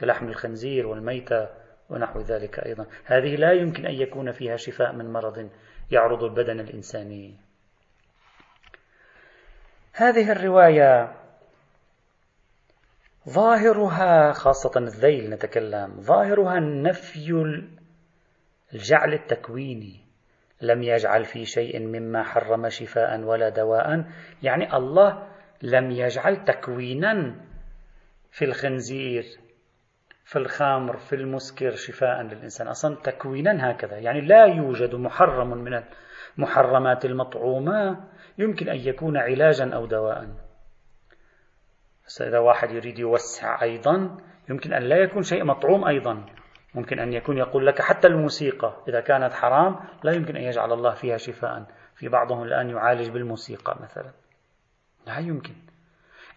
كلحم 0.00 0.28
الخنزير 0.28 0.86
والميتة 0.86 1.48
ونحو 1.90 2.20
ذلك 2.20 2.58
أيضا. 2.58 2.86
هذه 3.04 3.36
لا 3.36 3.52
يمكن 3.52 3.86
أن 3.86 3.94
يكون 3.94 4.32
فيها 4.32 4.56
شفاء 4.56 4.92
من 4.92 5.12
مرض 5.12 5.50
يعرض 5.90 6.24
البدن 6.24 6.60
الإنساني. 6.60 7.36
هذه 9.92 10.32
الرواية 10.32 11.16
ظاهرها 13.28 14.32
خاصة 14.32 14.72
الذيل 14.76 15.30
نتكلم 15.30 16.00
ظاهرها 16.00 16.60
نفي 16.60 17.32
الجعل 18.74 19.14
التكويني. 19.14 20.07
لم 20.62 20.82
يجعل 20.82 21.24
في 21.24 21.44
شيء 21.44 21.78
مما 21.80 22.22
حرم 22.22 22.68
شفاء 22.68 23.20
ولا 23.20 23.48
دواء. 23.48 24.04
يعني 24.42 24.76
الله 24.76 25.28
لم 25.62 25.90
يجعل 25.90 26.44
تكوينا 26.44 27.34
في 28.30 28.44
الخنزير 28.44 29.24
في 30.24 30.36
الخمر 30.36 30.96
في 30.96 31.14
المسكر 31.16 31.70
شفاء 31.70 32.22
للإنسان. 32.22 32.68
أصلا 32.68 32.96
تكوينا 32.96 33.70
هكذا. 33.70 33.98
يعني 33.98 34.20
لا 34.20 34.44
يوجد 34.44 34.94
محرم 34.94 35.50
من 35.58 35.82
المحرمات 36.38 37.04
المطعومة 37.04 38.04
يمكن 38.38 38.68
أن 38.68 38.76
يكون 38.76 39.16
علاجا 39.16 39.74
أو 39.74 39.86
دواء. 39.86 40.28
إذا 42.20 42.38
واحد 42.38 42.70
يريد 42.70 42.98
يوسع 42.98 43.62
أيضا 43.62 44.16
يمكن 44.50 44.72
أن 44.72 44.82
لا 44.82 44.96
يكون 44.96 45.22
شيء 45.22 45.44
مطعوم 45.44 45.84
أيضا. 45.84 46.37
ممكن 46.74 46.98
أن 46.98 47.12
يكون 47.12 47.38
يقول 47.38 47.66
لك 47.66 47.82
حتى 47.82 48.08
الموسيقى 48.08 48.72
إذا 48.88 49.00
كانت 49.00 49.32
حرام 49.32 49.76
لا 50.02 50.12
يمكن 50.12 50.36
أن 50.36 50.42
يجعل 50.42 50.72
الله 50.72 50.94
فيها 50.94 51.16
شفاء. 51.16 51.66
في 51.94 52.08
بعضهم 52.08 52.42
الآن 52.42 52.70
يعالج 52.70 53.10
بالموسيقى 53.10 53.76
مثلا. 53.82 54.10
لا 55.06 55.18
يمكن. 55.18 55.54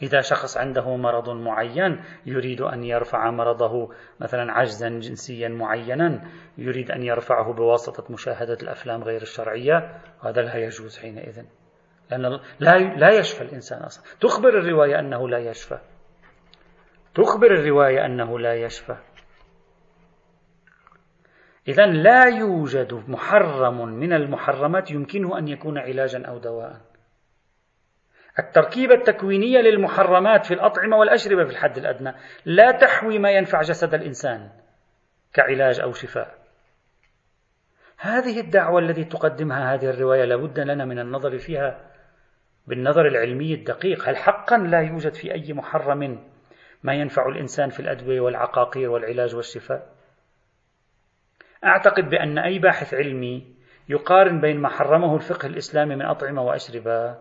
إذا 0.02 0.22
شخص 0.22 0.58
عنده 0.58 0.96
مرض 0.96 1.30
معين 1.30 2.04
يريد 2.26 2.62
أن 2.62 2.84
يرفع 2.84 3.32
مرضه 3.32 3.92
مثلا 4.20 4.52
عجزا 4.52 4.90
جنسيا 4.90 5.50
معينا 5.50 6.22
يريد 6.58 6.92
أن 6.92 7.04
يرفعه 7.04 7.54
بواسطة 7.54 8.14
مشاهدة 8.14 8.58
الأفلام 8.64 9.04
غير 9.04 9.22
الشرعية 9.22 10.02
هذا 10.24 10.42
لا 10.42 10.56
يجوز 10.56 10.98
حينئذ. 10.98 11.44
لأن 12.12 12.40
لا 12.60 12.78
لا 12.80 13.10
يشفى 13.10 13.42
الإنسان 13.42 13.82
أصلا. 13.82 14.04
تخبر 14.22 14.50
الرواية 14.50 15.00
أنه 15.00 15.30
لا 15.30 15.38
يشفى. 15.38 15.78
تخبر 17.16 17.52
الرواية 17.52 18.06
أنه 18.06 18.40
لا 18.40 18.54
يشفى. 18.54 18.96
إذا 21.68 21.86
لا 21.86 22.26
يوجد 22.26 22.94
محرم 23.08 23.90
من 23.90 24.14
المحرمات 24.14 24.92
يمكنه 24.92 25.38
أن 25.38 25.48
يكون 25.48 25.78
علاجا 25.78 26.26
أو 26.26 26.38
دواء 26.38 26.82
التركيبة 28.40 28.94
التكوينية 28.96 29.60
للمحرمات 29.60 30.46
في 30.46 30.54
الأطعمة 30.54 30.98
والأشربة 30.98 31.44
في 31.44 31.52
الحد 31.52 31.78
الأدنى 31.78 32.14
لا 32.46 32.72
تحوي 32.72 33.20
ما 33.20 33.32
ينفع 33.32 33.62
جسد 33.62 33.94
الإنسان 33.94 34.50
كعلاج 35.34 35.80
أو 35.80 35.94
شفاء. 35.94 36.36
هذه 37.98 38.40
الدعوة 38.40 38.80
التي 38.80 39.04
تقدمها 39.04 39.74
هذه 39.74 39.90
الرواية 39.90 40.26
لابد 40.26 40.60
لنا 40.60 40.86
من 40.86 41.00
النظر 41.00 41.38
فيها 41.38 41.92
بالنظر 42.68 43.08
العلمي 43.08 43.54
الدقيق. 43.54 44.10
هل 44.10 44.18
حقا 44.18 44.58
لا 44.58 44.80
يوجد 44.80 45.14
في 45.14 45.34
أي 45.34 45.54
محرم 45.54 46.30
ما 46.84 46.94
ينفع 46.94 47.28
الإنسان 47.28 47.70
في 47.70 47.80
الأدوية 47.80 48.22
والعقاقير 48.22 48.90
والعلاج 48.90 49.36
والشفاء؟ 49.36 50.01
أعتقد 51.66 52.10
بأن 52.10 52.38
أي 52.38 52.60
باحث 52.60 52.94
علمي 52.94 53.56
يقارن 53.90 54.42
بين 54.42 54.60
ما 54.60 54.70
حرمه 54.70 55.16
الفقه 55.16 55.46
الإسلامي 55.46 55.96
من 55.96 56.06
أطعمة 56.06 56.42
وأشربة 56.42 57.18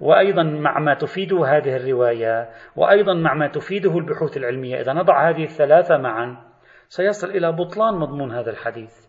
وأيضا 0.00 0.42
مع 0.42 0.78
ما 0.78 0.94
تفيده 0.94 1.46
هذه 1.46 1.76
الرواية 1.76 2.50
وأيضا 2.76 3.14
مع 3.14 3.34
ما 3.34 3.48
تفيده 3.48 3.98
البحوث 3.98 4.36
العلمية. 4.36 4.80
إذا 4.80 4.92
نضع 4.92 5.30
هذه 5.30 5.44
الثلاثة 5.44 5.96
معا 5.98 6.36
سيصل 6.88 7.30
إلى 7.30 7.52
بطلان 7.52 7.94
مضمون 7.94 8.32
هذا 8.32 8.50
الحديث 8.50 9.06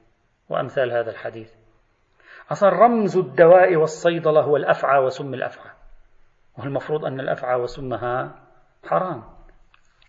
وأمثال 0.50 0.92
هذا 0.92 1.12
الحديث. 1.12 1.54
أصلا 2.52 2.70
رمز 2.70 3.18
الدواء 3.18 3.76
والصيدلة 3.76 4.42
هو 4.42 4.58
الأفعى 4.58 5.04
وسم 5.04 5.34
الأفعى 5.34 5.72
والمفروض 6.58 7.06
أن 7.06 7.20
الأفعى 7.20 7.60
وسمها 7.60 8.36
حرام 8.84 9.24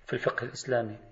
في 0.06 0.12
الفقه 0.12 0.44
الإسلامي. 0.44 1.11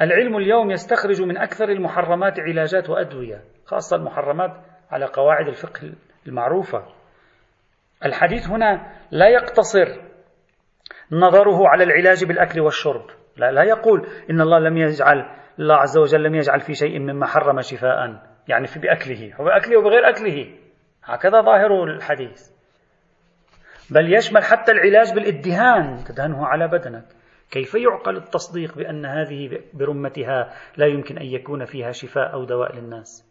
العلم 0.00 0.36
اليوم 0.36 0.70
يستخرج 0.70 1.22
من 1.22 1.38
أكثر 1.38 1.68
المحرمات 1.68 2.40
علاجات 2.40 2.90
وأدوية 2.90 3.40
خاصة 3.64 3.96
المحرمات 3.96 4.50
على 4.90 5.06
قواعد 5.06 5.48
الفقه 5.48 5.92
المعروفة. 6.26 6.84
الحديث 8.04 8.48
هنا 8.48 8.92
لا 9.10 9.28
يقتصر 9.28 9.86
نظره 11.12 11.68
على 11.68 11.84
العلاج 11.84 12.24
بالأكل 12.24 12.60
والشرب. 12.60 13.06
لا, 13.36 13.52
لا 13.52 13.62
يقول 13.62 14.06
إن 14.30 14.40
الله 14.40 14.58
لم 14.58 14.76
يجعل 14.76 15.36
الله 15.58 15.74
عز 15.74 15.98
وجل 15.98 16.22
لم 16.22 16.34
يجعل 16.34 16.60
في 16.60 16.74
شيء 16.74 16.98
مما 16.98 17.26
حرم 17.26 17.60
شفاء 17.60 18.22
يعني 18.48 18.66
في 18.66 18.78
بأكله 18.78 19.40
وبأكله 19.40 19.78
وبغير 19.78 20.08
أكله. 20.08 20.54
هكذا 21.04 21.40
ظاهر 21.40 21.84
الحديث. 21.84 22.50
بل 23.90 24.14
يشمل 24.14 24.44
حتى 24.44 24.72
العلاج 24.72 25.14
بالإدهان 25.14 26.04
تدهنه 26.04 26.46
على 26.46 26.68
بدنك. 26.68 27.04
كيف 27.50 27.74
يعقل 27.74 28.16
التصديق 28.16 28.74
بأن 28.74 29.06
هذه 29.06 29.60
برمتها 29.74 30.54
لا 30.76 30.86
يمكن 30.86 31.18
أن 31.18 31.26
يكون 31.26 31.64
فيها 31.64 31.92
شفاء 31.92 32.32
أو 32.32 32.44
دواء 32.44 32.76
للناس؟ 32.76 33.26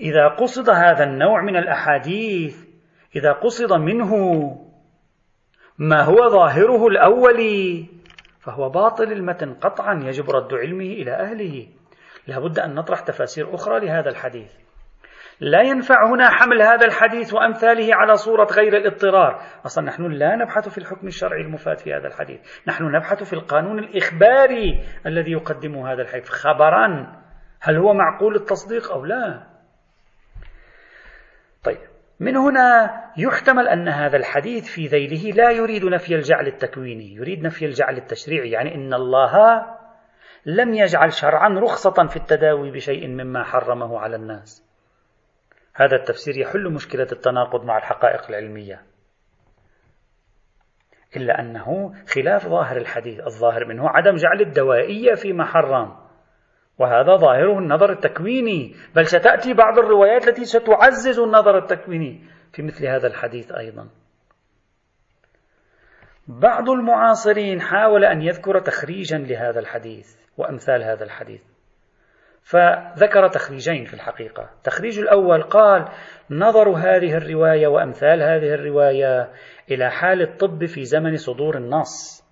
إذا 0.00 0.28
قصد 0.28 0.70
هذا 0.70 1.04
النوع 1.04 1.42
من 1.42 1.56
الأحاديث 1.56 2.64
إذا 3.16 3.32
قصد 3.32 3.72
منه 3.72 4.10
ما 5.78 6.02
هو 6.02 6.28
ظاهره 6.28 6.86
الأولي 6.86 7.86
فهو 8.40 8.68
باطل 8.68 9.12
المتن 9.12 9.54
قطعا 9.54 10.00
يجب 10.04 10.30
رد 10.30 10.54
علمه 10.54 10.84
إلى 10.84 11.12
أهله. 11.12 11.68
لابد 12.26 12.58
أن 12.58 12.74
نطرح 12.74 13.00
تفاسير 13.00 13.54
أخرى 13.54 13.86
لهذا 13.86 14.10
الحديث. 14.10 14.52
لا 15.40 15.62
ينفع 15.62 16.06
هنا 16.06 16.30
حمل 16.30 16.62
هذا 16.62 16.86
الحديث 16.86 17.34
وأمثاله 17.34 17.94
على 17.94 18.16
صورة 18.16 18.46
غير 18.52 18.76
الاضطرار. 18.76 19.42
أصلا 19.66 19.84
نحن 19.84 20.02
لا 20.02 20.36
نبحث 20.36 20.68
في 20.68 20.78
الحكم 20.78 21.06
الشرعي 21.06 21.40
المفاد 21.40 21.78
في 21.78 21.94
هذا 21.94 22.06
الحديث. 22.06 22.40
نحن 22.68 22.84
نبحث 22.84 23.22
في 23.22 23.32
القانون 23.32 23.78
الإخباري 23.78 24.84
الذي 25.06 25.32
يقدمه 25.32 25.92
هذا 25.92 26.02
الحديث. 26.02 26.28
خبرا. 26.28 27.12
هل 27.60 27.76
هو 27.76 27.94
معقول 27.94 28.36
التصديق 28.36 28.92
أو 28.92 29.04
لا؟ 29.04 29.46
طيب. 31.64 31.78
من 32.20 32.36
هنا 32.36 32.90
يحتمل 33.16 33.68
أن 33.68 33.88
هذا 33.88 34.16
الحديث 34.16 34.74
في 34.74 34.86
ذيله 34.86 35.36
لا 35.36 35.50
يريد 35.50 35.84
نفي 35.84 36.14
الجعل 36.14 36.46
التكويني. 36.46 37.14
يريد 37.14 37.42
نفي 37.42 37.64
الجعل 37.64 37.96
التشريعي. 37.96 38.50
يعني 38.50 38.74
إن 38.74 38.94
الله 38.94 39.64
لم 40.46 40.74
يجعل 40.74 41.12
شرعا 41.12 41.48
رخصة 41.48 42.06
في 42.06 42.16
التداوي 42.16 42.70
بشيء 42.70 43.08
مما 43.08 43.44
حرمه 43.44 44.00
على 44.00 44.16
الناس. 44.16 44.63
هذا 45.74 45.96
التفسير 45.96 46.38
يحل 46.38 46.72
مشكلة 46.72 47.06
التناقض 47.12 47.64
مع 47.64 47.78
الحقائق 47.78 48.28
العلمية. 48.28 48.82
إلا 51.16 51.40
أنه 51.40 51.94
خلاف 52.14 52.48
ظاهر 52.48 52.76
الحديث 52.76 53.20
الظاهر 53.20 53.64
منه 53.64 53.88
عدم 53.88 54.14
جعل 54.14 54.40
الدوائية 54.40 55.14
في 55.14 55.32
محرم 55.32 55.96
وهذا 56.78 57.16
ظاهره 57.16 57.58
النظر 57.58 57.92
التكويني. 57.92 58.74
بل 58.96 59.06
ستأتي 59.06 59.54
بعض 59.54 59.78
الروايات 59.78 60.28
التي 60.28 60.44
ستعزز 60.44 61.18
النظر 61.18 61.58
التكويني 61.58 62.24
في 62.52 62.62
مثل 62.62 62.86
هذا 62.86 63.06
الحديث 63.06 63.52
أيضا. 63.52 63.88
بعض 66.28 66.70
المعاصرين 66.70 67.60
حاول 67.60 68.04
أن 68.04 68.22
يذكر 68.22 68.60
تخريجا 68.60 69.18
لهذا 69.18 69.60
الحديث 69.60 70.16
وأمثال 70.36 70.82
هذا 70.82 71.04
الحديث. 71.04 71.53
فذكر 72.44 73.28
تخريجين 73.28 73.84
في 73.84 73.94
الحقيقة. 73.94 74.50
التخريج 74.56 74.98
الأول 74.98 75.42
قال 75.42 75.88
نظر 76.30 76.68
هذه 76.68 77.16
الرواية 77.16 77.66
وأمثال 77.66 78.22
هذه 78.22 78.54
الرواية 78.54 79.32
إلى 79.70 79.90
حال 79.90 80.22
الطب 80.22 80.64
في 80.64 80.84
زمن 80.84 81.16
صدور 81.16 81.56
النص. 81.56 82.24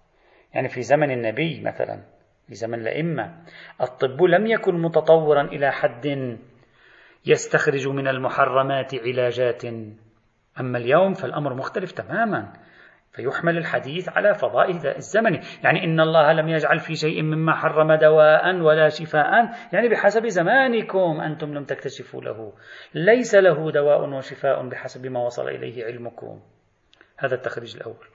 يعني 0.54 0.68
في 0.68 0.82
زمن 0.82 1.10
النبي 1.10 1.60
مثلا 1.60 2.02
في 2.48 2.54
زمن 2.54 2.80
الأئمة. 2.80 3.34
الطب 3.80 4.22
لم 4.22 4.46
يكن 4.46 4.82
متطورا 4.82 5.42
إلى 5.42 5.72
حد 5.72 6.36
يستخرج 7.26 7.88
من 7.88 8.08
المحرمات 8.08 8.94
علاجات. 8.94 9.64
أما 10.60 10.78
اليوم 10.78 11.14
فالأمر 11.14 11.54
مختلف 11.54 11.92
تماما. 11.92 12.52
فيحمل 13.12 13.58
الحديث 13.58 14.08
على 14.08 14.34
فضاء 14.34 14.70
الزمن. 14.96 15.40
يعني 15.64 15.84
إن 15.84 16.00
الله 16.00 16.32
لم 16.32 16.48
يجعل 16.48 16.78
في 16.78 16.94
شيء 16.94 17.22
مما 17.22 17.54
حرم 17.54 17.92
دواء 17.92 18.60
ولا 18.60 18.88
شفاء. 18.88 19.50
يعني 19.72 19.88
بحسب 19.88 20.26
زمانكم 20.26 21.20
أنتم 21.20 21.54
لم 21.54 21.64
تكتشفوا 21.64 22.22
له. 22.22 22.52
ليس 22.94 23.34
له 23.34 23.70
دواء 23.70 24.08
وشفاء 24.08 24.68
بحسب 24.68 25.06
ما 25.06 25.24
وصل 25.24 25.48
إليه 25.48 25.84
علمكم. 25.84 26.40
هذا 27.18 27.34
التخريج 27.34 27.76
الأول. 27.76 28.06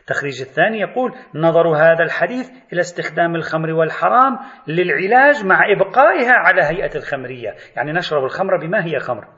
التخريج 0.00 0.40
الثاني 0.40 0.80
يقول 0.80 1.14
نظر 1.34 1.68
هذا 1.68 2.04
الحديث 2.04 2.50
إلى 2.72 2.80
استخدام 2.80 3.36
الخمر 3.36 3.70
والحرام 3.70 4.38
للعلاج 4.66 5.44
مع 5.44 5.60
إبقائها 5.72 6.32
على 6.32 6.62
هيئة 6.62 6.96
الخمرية. 6.96 7.54
يعني 7.76 7.92
نشرب 7.92 8.24
الخمر 8.24 8.56
بما 8.56 8.84
هي 8.84 8.98
خمر. 8.98 9.28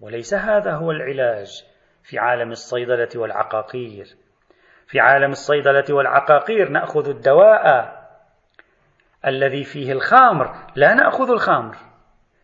وليس 0.00 0.34
هذا 0.34 0.72
هو 0.72 0.90
العلاج. 0.90 1.75
في 2.06 2.18
عالم 2.18 2.50
الصيدلة 2.50 3.08
والعقاقير. 3.16 4.06
في 4.86 5.00
عالم 5.00 5.30
الصيدلة 5.30 5.84
والعقاقير 5.90 6.68
نأخذ 6.68 7.08
الدواء 7.08 7.96
الذي 9.26 9.64
فيه 9.64 9.92
الخمر. 9.92 10.54
لا 10.76 10.94
نأخذ 10.94 11.30
الخمر. 11.30 11.76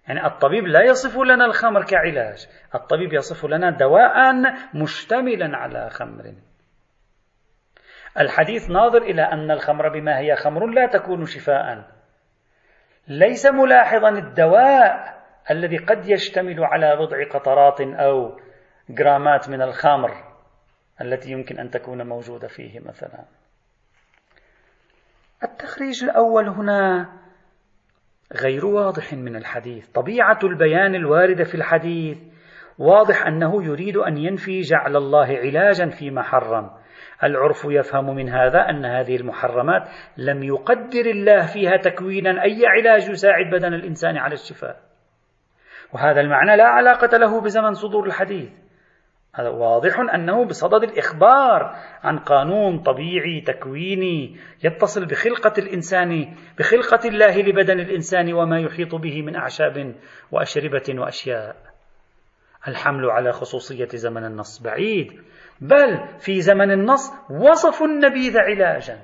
يعني 0.09 0.27
الطبيب 0.27 0.67
لا 0.67 0.83
يصف 0.83 1.19
لنا 1.19 1.45
الخمر 1.45 1.85
كعلاج. 1.85 2.49
الطبيب 2.75 3.13
يصف 3.13 3.47
لنا 3.47 3.71
دواء 3.71 4.33
مشتملا 4.75 5.57
على 5.57 5.91
خمر. 5.91 6.35
الحديث 8.21 8.71
ناظر 8.71 9.03
إلى 9.03 9.23
أن 9.23 9.51
الخمر 9.51 9.89
بما 9.89 10.19
هي 10.19 10.37
خمر 10.37 10.67
لا 10.67 10.87
تكون 10.87 11.25
شفاء. 11.25 11.85
ليس 13.09 13.47
ملاحظا 13.47 14.09
الدواء 14.09 15.23
الذي 15.51 15.77
قد 15.77 16.09
يشتمل 16.09 16.65
على 16.65 16.97
بضع 16.97 17.29
قطرات 17.29 17.81
أو 17.81 18.41
جرامات 18.91 19.49
من 19.49 19.63
الخمر 19.63 20.11
التي 21.01 21.31
يمكن 21.31 21.59
أن 21.59 21.71
تكون 21.71 22.07
موجودة 22.07 22.49
فيه 22.49 22.81
مثلا. 22.81 23.25
التخريج 25.43 26.05
الأول 26.05 26.49
هنا 26.49 27.09
غير 28.43 28.67
واضح 28.67 29.13
من 29.13 29.37
الحديث. 29.37 29.89
طبيعة 29.89 30.39
البيان 30.45 30.95
الواردة 30.95 31.45
في 31.45 31.55
الحديث 31.55 32.19
واضح 32.79 33.27
أنه 33.27 33.65
يريد 33.65 33.97
أن 33.97 34.17
ينفي 34.17 34.61
جعل 34.61 34.97
الله 34.97 35.27
علاجا 35.27 35.89
فيما 35.89 36.23
حرم. 36.23 36.71
العرف 37.25 37.65
يفهم 37.65 38.15
من 38.15 38.29
هذا 38.29 38.59
أن 38.59 38.85
هذه 38.85 39.17
المحرمات 39.17 39.89
لم 40.17 40.43
يقدر 40.43 41.07
الله 41.07 41.47
فيها 41.47 41.77
تكوينا 41.77 42.43
أي 42.43 42.67
علاج 42.67 43.11
يساعد 43.11 43.47
بدن 43.53 43.75
الإنسان 43.75 44.17
على 44.17 44.35
الشفاء. 44.35 44.81
وهذا 45.93 46.21
المعنى 46.21 46.57
لا 46.57 46.65
علاقة 46.65 47.17
له 47.17 47.41
بزمن 47.41 47.73
صدور 47.73 48.07
الحديث. 48.07 48.62
هذا 49.35 49.49
واضح 49.49 50.01
أنه 50.15 50.45
بصدد 50.45 50.83
الإخبار 50.83 51.77
عن 52.03 52.19
قانون 52.19 52.79
طبيعي 52.79 53.41
تكويني 53.41 54.37
يتصل 54.65 55.07
بخلقة 55.07 55.53
الإنسان 55.59 56.35
بخلقة 56.59 57.09
الله 57.09 57.43
لبدن 57.43 57.81
الإنسان 57.81 58.33
وما 58.33 58.61
يحيط 58.61 58.95
به 58.95 59.23
من 59.23 59.37
أعشاب 59.37 59.95
وأشربة 60.33 61.01
وأشياء. 61.01 61.57
الحمل 62.69 63.11
على 63.11 63.33
خصوصية 63.33 63.89
زمن 63.95 64.25
النص 64.25 64.63
بعيد 64.63 65.13
بل 65.61 66.19
في 66.19 66.41
زمن 66.41 66.71
النص 66.71 67.13
وصفوا 67.31 67.87
النبيذ 67.87 68.39
علاجا. 68.39 69.01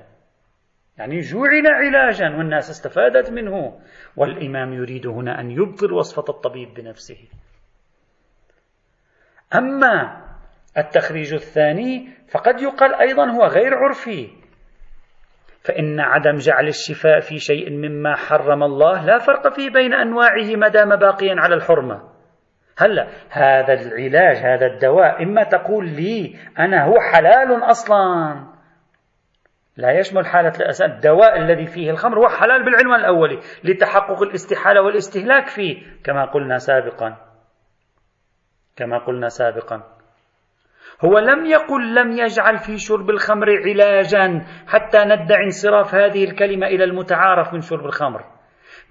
يعني 0.97 1.19
جعل 1.19 1.67
علاجا 1.67 2.29
والناس 2.37 2.69
استفادت 2.69 3.31
منه 3.31 3.79
والإمام 4.15 4.73
يريد 4.73 5.07
هنا 5.07 5.39
أن 5.39 5.51
يبطل 5.51 5.93
وصفة 5.93 6.25
الطبيب 6.29 6.73
بنفسه. 6.73 7.17
أما 9.55 10.21
التخريج 10.77 11.33
الثاني 11.33 12.09
فقد 12.31 12.61
يقال 12.61 12.95
أيضا 12.95 13.31
هو 13.31 13.45
غير 13.45 13.75
عرفي. 13.75 14.29
فإن 15.63 15.99
عدم 15.99 16.35
جعل 16.35 16.67
الشفاء 16.67 17.19
في 17.19 17.39
شيء 17.39 17.71
مما 17.71 18.15
حرم 18.15 18.63
الله 18.63 19.05
لا 19.05 19.17
فرق 19.17 19.53
فيه 19.53 19.69
بين 19.69 19.93
أنواعه 19.93 20.55
ما 20.55 20.67
دام 20.67 20.95
باقيا 20.95 21.35
على 21.37 21.55
الحرمة. 21.55 22.01
هلا 22.77 23.07
هذا 23.29 23.73
العلاج 23.73 24.37
هذا 24.37 24.65
الدواء 24.65 25.23
إما 25.23 25.43
تقول 25.43 25.85
لي 25.85 26.35
أنا 26.59 26.85
هو 26.85 26.95
حلال 27.13 27.63
أصلا. 27.63 28.35
لا 29.77 29.91
يشمل 29.99 30.25
حالة 30.25 30.53
الدواء 30.81 31.37
الذي 31.37 31.65
فيه 31.65 31.91
الخمر 31.91 32.19
هو 32.19 32.27
حلال 32.27 32.65
بالعنوان 32.65 32.99
الأولي 32.99 33.39
لتحقق 33.63 34.21
الاستحالة 34.21 34.81
والاستهلاك 34.81 35.47
فيه 35.47 35.81
كما 36.03 36.25
قلنا 36.25 36.57
سابقا. 36.57 37.28
كما 38.79 38.97
قلنا 38.97 39.27
سابقا. 39.27 39.83
هو 41.05 41.19
لم 41.19 41.45
يقل 41.45 41.95
لم 41.95 42.11
يجعل 42.11 42.57
في 42.57 42.77
شرب 42.77 43.09
الخمر 43.09 43.47
علاجا 43.65 44.45
حتى 44.67 44.97
ندعي 45.05 45.43
انصراف 45.43 45.95
هذه 45.95 46.23
الكلمة 46.23 46.67
إلى 46.67 46.83
المتعارف 46.83 47.53
من 47.53 47.61
شرب 47.61 47.85
الخمر. 47.85 48.23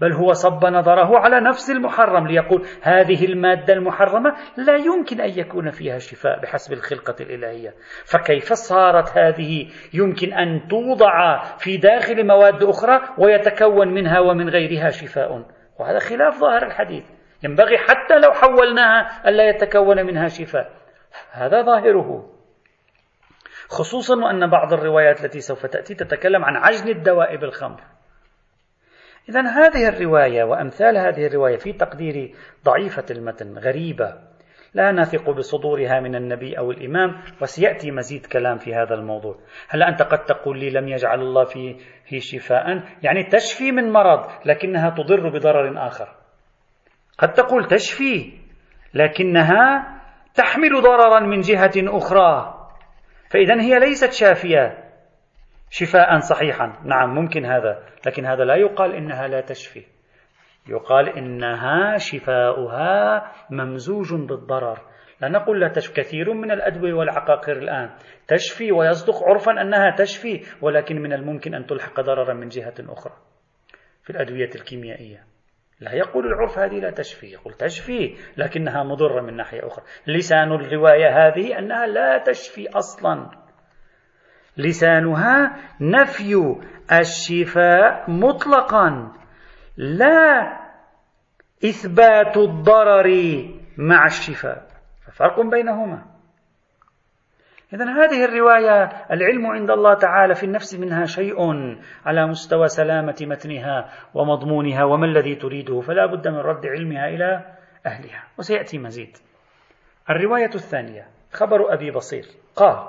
بل 0.01 0.13
هو 0.13 0.33
صب 0.33 0.65
نظره 0.65 1.19
على 1.19 1.41
نفس 1.41 1.71
المحرم 1.71 2.27
ليقول 2.27 2.67
هذه 2.83 3.25
المادة 3.25 3.75
المحرمة 3.75 4.31
لا 4.57 4.77
يمكن 4.77 5.21
أن 5.21 5.39
يكون 5.39 5.71
فيها 5.71 5.99
شفاء 5.99 6.41
بحسب 6.41 6.73
الخلقة 6.73 7.15
الإلهية. 7.21 7.75
فكيف 8.05 8.53
صارت 8.53 9.19
هذه 9.19 9.69
يمكن 9.95 10.33
أن 10.33 10.69
توضع 10.69 11.43
في 11.59 11.77
داخل 11.77 12.27
مواد 12.27 12.63
أخرى 12.63 13.01
ويتكون 13.19 13.95
منها 13.95 14.21
ومن 14.21 14.49
غيرها 14.49 14.91
شفاء؟ 14.91 15.45
وهذا 15.79 15.99
خلاف 15.99 16.41
ظاهر 16.41 16.67
الحديث. 16.67 17.18
ينبغي 17.43 17.79
حتى 17.79 18.19
لو 18.19 18.33
حولناها 18.33 19.29
ألا 19.29 19.49
يتكون 19.49 20.07
منها 20.07 20.29
شفاء. 20.29 20.71
هذا 21.31 21.63
ظاهره. 21.63 22.31
خصوصا 23.69 24.17
وأن 24.17 24.51
بعض 24.51 24.73
الروايات 24.73 25.25
التي 25.25 25.41
سوف 25.41 25.67
تأتي 25.67 25.95
تتكلم 25.95 26.45
عن 26.45 26.57
عجن 26.57 26.89
الدواء 26.89 27.37
بالخمر 27.37 27.81
إذا 29.29 29.41
هذه 29.41 29.89
الرواية 29.89 30.45
وأمثال 30.45 30.99
هذه 30.99 31.27
الرواية 31.27 31.57
في 31.57 31.73
تقديري 31.73 32.35
ضعيفة 32.65 33.05
المتن 33.11 33.59
غريبة. 33.59 34.15
لا 34.75 34.93
نثق 34.93 35.31
بصدورها 35.31 36.01
من 36.01 36.15
النبي 36.15 36.59
أو 36.59 36.71
الإمام 36.71 37.21
وسيأتي 37.43 37.91
مزيد 37.91 38.27
كلام 38.27 38.59
في 38.59 38.75
هذا 38.75 38.95
الموضوع. 38.95 39.39
هل 39.69 39.83
أنت 39.83 40.03
قد 40.03 40.25
تقول 40.25 40.59
لي 40.59 40.71
لم 40.71 40.89
يجعل 40.89 41.21
الله 41.21 41.45
فيه 42.05 42.19
شفاء؟ 42.19 42.83
يعني 43.03 43.25
تشفي 43.25 43.73
من 43.73 43.93
مرض 43.93 44.27
لكنها 44.45 44.91
تضر 44.91 45.29
بضرر 45.29 45.87
آخر. 45.87 46.18
قد 47.19 47.33
تقول 47.33 47.67
تشفي 47.67 48.39
لكنها 48.95 49.95
تحمل 50.35 50.83
ضررا 50.83 51.21
من 51.21 51.41
جهة 51.41 51.73
أخرى. 51.77 52.55
فإذا 53.31 53.61
هي 53.61 53.79
ليست 53.79 54.13
شافية. 54.13 54.85
شفاء 55.71 56.19
صحيحا. 56.19 56.73
نعم 56.85 57.15
ممكن 57.15 57.45
هذا 57.45 57.85
لكن 58.07 58.27
هذا 58.27 58.45
لا 58.45 58.57
يقال 58.57 58.95
إنها 58.95 59.29
لا 59.29 59.41
تشفي. 59.41 59.85
يقال 60.69 61.09
إنها 61.09 61.97
شفاؤها 61.97 63.33
ممزوج 63.51 64.15
بالضرر. 64.15 64.79
لا 65.21 65.29
نقول 65.29 65.61
لا 65.61 65.69
تشفي. 65.69 65.95
كثير 65.95 66.33
من 66.33 66.51
الأدوية 66.51 66.93
والعقاقير 66.93 67.59
الآن 67.59 67.91
تشفي 68.29 68.73
ويصدق 68.73 69.23
عرفا 69.29 69.53
أنها 69.53 69.97
تشفي 69.99 70.43
ولكن 70.63 71.03
من 71.03 71.13
الممكن 71.13 71.55
أن 71.55 71.67
تلحق 71.67 72.01
ضررا 72.01 72.35
من 72.35 72.49
جهة 72.49 72.75
أخرى 72.81 73.15
في 74.03 74.11
الأدوية 74.11 74.51
الكيميائية. 74.55 75.38
لا 75.81 75.93
يقول 75.93 76.27
العرف 76.27 76.59
هذه 76.59 76.81
لا 76.81 76.91
تشفي 76.91 77.27
يقول 77.27 77.53
تشفي 77.55 78.17
لكنها 78.37 78.83
مضرة 78.83 79.23
من 79.23 79.37
ناحية 79.37 79.67
أخرى. 79.67 79.85
لسان 80.07 80.53
الرواية 80.53 81.27
هذه 81.27 81.59
أنها 81.59 81.87
لا 81.87 82.19
تشفي 82.19 82.69
أصلا. 82.69 83.31
لسانها 84.57 85.57
نفي 85.81 86.57
الشفاء 86.93 88.11
مطلقا. 88.11 89.13
لا 89.77 90.59
إثبات 91.65 92.37
الضرر 92.37 93.09
مع 93.79 94.05
الشفاء. 94.07 94.67
ففرق 95.07 95.41
بينهما. 95.41 96.18
إذا 97.75 97.85
هذه 97.85 98.25
الرواية 98.25 98.85
العلم 99.11 99.47
عند 99.47 99.71
الله 99.71 99.95
تعالى 99.95 100.35
في 100.35 100.45
النفس 100.45 100.75
منها 100.75 101.05
شيء 101.05 101.37
على 102.07 102.27
مستوى 102.27 102.69
سلامة 102.69 103.17
متنها 103.21 103.91
ومضمونها 104.15 104.85
وما 104.85 105.07
الذي 105.07 105.35
تريده 105.35 105.81
فلا 105.81 106.07
بد 106.07 106.29
من 106.29 106.39
رد 106.39 106.67
علمها 106.67 107.09
إلى 107.09 107.45
أهلها. 107.87 108.25
وسيأتي 108.39 108.79
مزيد. 108.79 109.17
الرواية 110.11 110.51
الثانية 110.55 111.07
خبر 111.33 111.75
أبي 111.75 111.91
بصير. 111.91 112.25
قال 112.57 112.89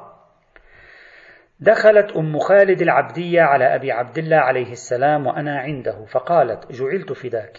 دخلت 1.60 2.12
أم 2.12 2.40
خالد 2.40 2.82
العبدية 2.82 3.42
على 3.42 3.76
أبي 3.76 3.92
عبد 3.92 4.18
الله 4.18 4.38
عليه 4.38 4.72
السلام 4.72 5.28
وأنا 5.28 5.60
عنده 5.60 6.06
فقالت 6.06 6.72
جعلت 6.72 7.14
فداك 7.14 7.58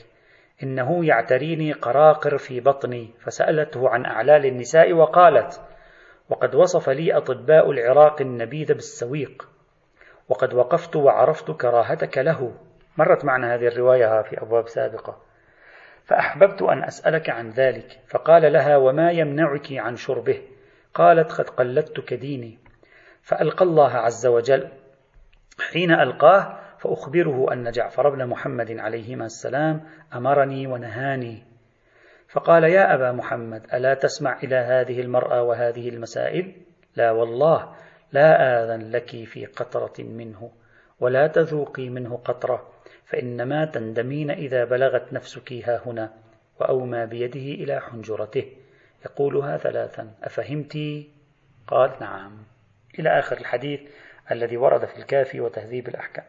إنه 0.63 1.07
يعتريني 1.07 1.73
قراقر 1.73 2.39
في 2.39 2.61
بطني. 2.61 3.11
فسألته 3.25 3.89
عن 3.89 4.05
أعلال 4.05 4.47
النساء 4.47 4.93
وقالت 4.93 5.70
وقد 6.31 6.55
وصف 6.55 6.89
لي 6.89 7.17
أطباء 7.17 7.71
العراق 7.71 8.21
النبيذ 8.21 8.75
بالسويق. 8.75 9.49
وقد 10.29 10.55
وقفت 10.55 10.97
وعرفت 10.97 11.51
كراهتك 11.51 12.19
له. 12.19 12.53
مرت 12.97 13.25
معنا 13.25 13.55
هذه 13.55 13.67
الرواية 13.67 14.23
في 14.23 14.43
أبواب 14.43 14.69
سابقة. 14.69 15.19
فأحببت 16.05 16.63
أن 16.63 16.85
أسألك 16.85 17.31
عن 17.31 17.51
ذلك. 17.51 18.01
فقال 18.09 18.53
لها 18.53 18.77
وما 18.77 19.11
يمنعك 19.11 19.73
عن 19.73 19.97
شربه؟ 19.97 20.43
قالت 20.95 21.33
قد 21.33 21.51
قلدت 21.51 22.01
كديني 22.01 22.59
فألقى 23.23 23.65
الله 23.65 23.93
عز 23.93 24.27
وجل. 24.27 24.69
حين 25.73 25.93
ألقاه 25.93 26.59
فأخبره 26.79 27.53
أن 27.53 27.71
جعفر 27.71 28.09
بن 28.09 28.27
محمد 28.27 28.79
عليهما 28.79 29.25
السلام 29.25 29.81
أمرني 30.15 30.67
ونهاني 30.67 31.50
فقال 32.31 32.65
يا 32.65 32.95
أبا 32.95 33.13
محمد 33.13 33.67
ألا 33.75 33.95
تسمع 33.95 34.39
إلى 34.43 34.57
هذه 34.57 35.01
المرأة 35.01 35.43
وهذه 35.43 35.89
المسائل؟ 35.89 36.53
لا 36.97 37.11
والله 37.11 37.75
لا 38.13 38.63
آذن 38.63 38.91
لك 38.91 39.25
في 39.25 39.47
قطرة 39.47 39.93
منه 39.99 40.51
ولا 41.01 41.27
تذوقي 41.27 41.89
منه 41.89 42.17
قطرة 42.17 42.71
فإنما 43.05 43.65
تندمين 43.65 44.31
إذا 44.31 44.65
بلغت 44.65 45.13
نفسك 45.13 45.53
ها 45.53 45.83
هنا 45.87 46.13
وأومى 46.61 47.07
بيده 47.07 47.65
إلى 47.65 47.81
حنجرته. 47.81 48.45
يقولها 49.05 49.57
ثلاثا 49.57 50.11
أفهمت؟ 50.23 50.79
قال 51.67 51.91
نعم. 52.01 52.45
إلى 52.99 53.19
آخر 53.19 53.37
الحديث 53.37 53.81
الذي 54.31 54.57
ورد 54.57 54.85
في 54.85 54.97
الكافي 54.99 55.41
وتهذيب 55.41 55.89
الأحكام. 55.89 56.25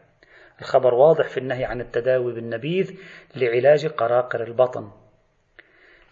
الخبر 0.60 0.94
واضح 0.94 1.28
في 1.28 1.38
النهي 1.38 1.64
عن 1.64 1.80
التداوي 1.80 2.32
بالنبيذ 2.34 2.98
لعلاج 3.36 3.86
قراقر 3.86 4.42
البطن. 4.42 5.01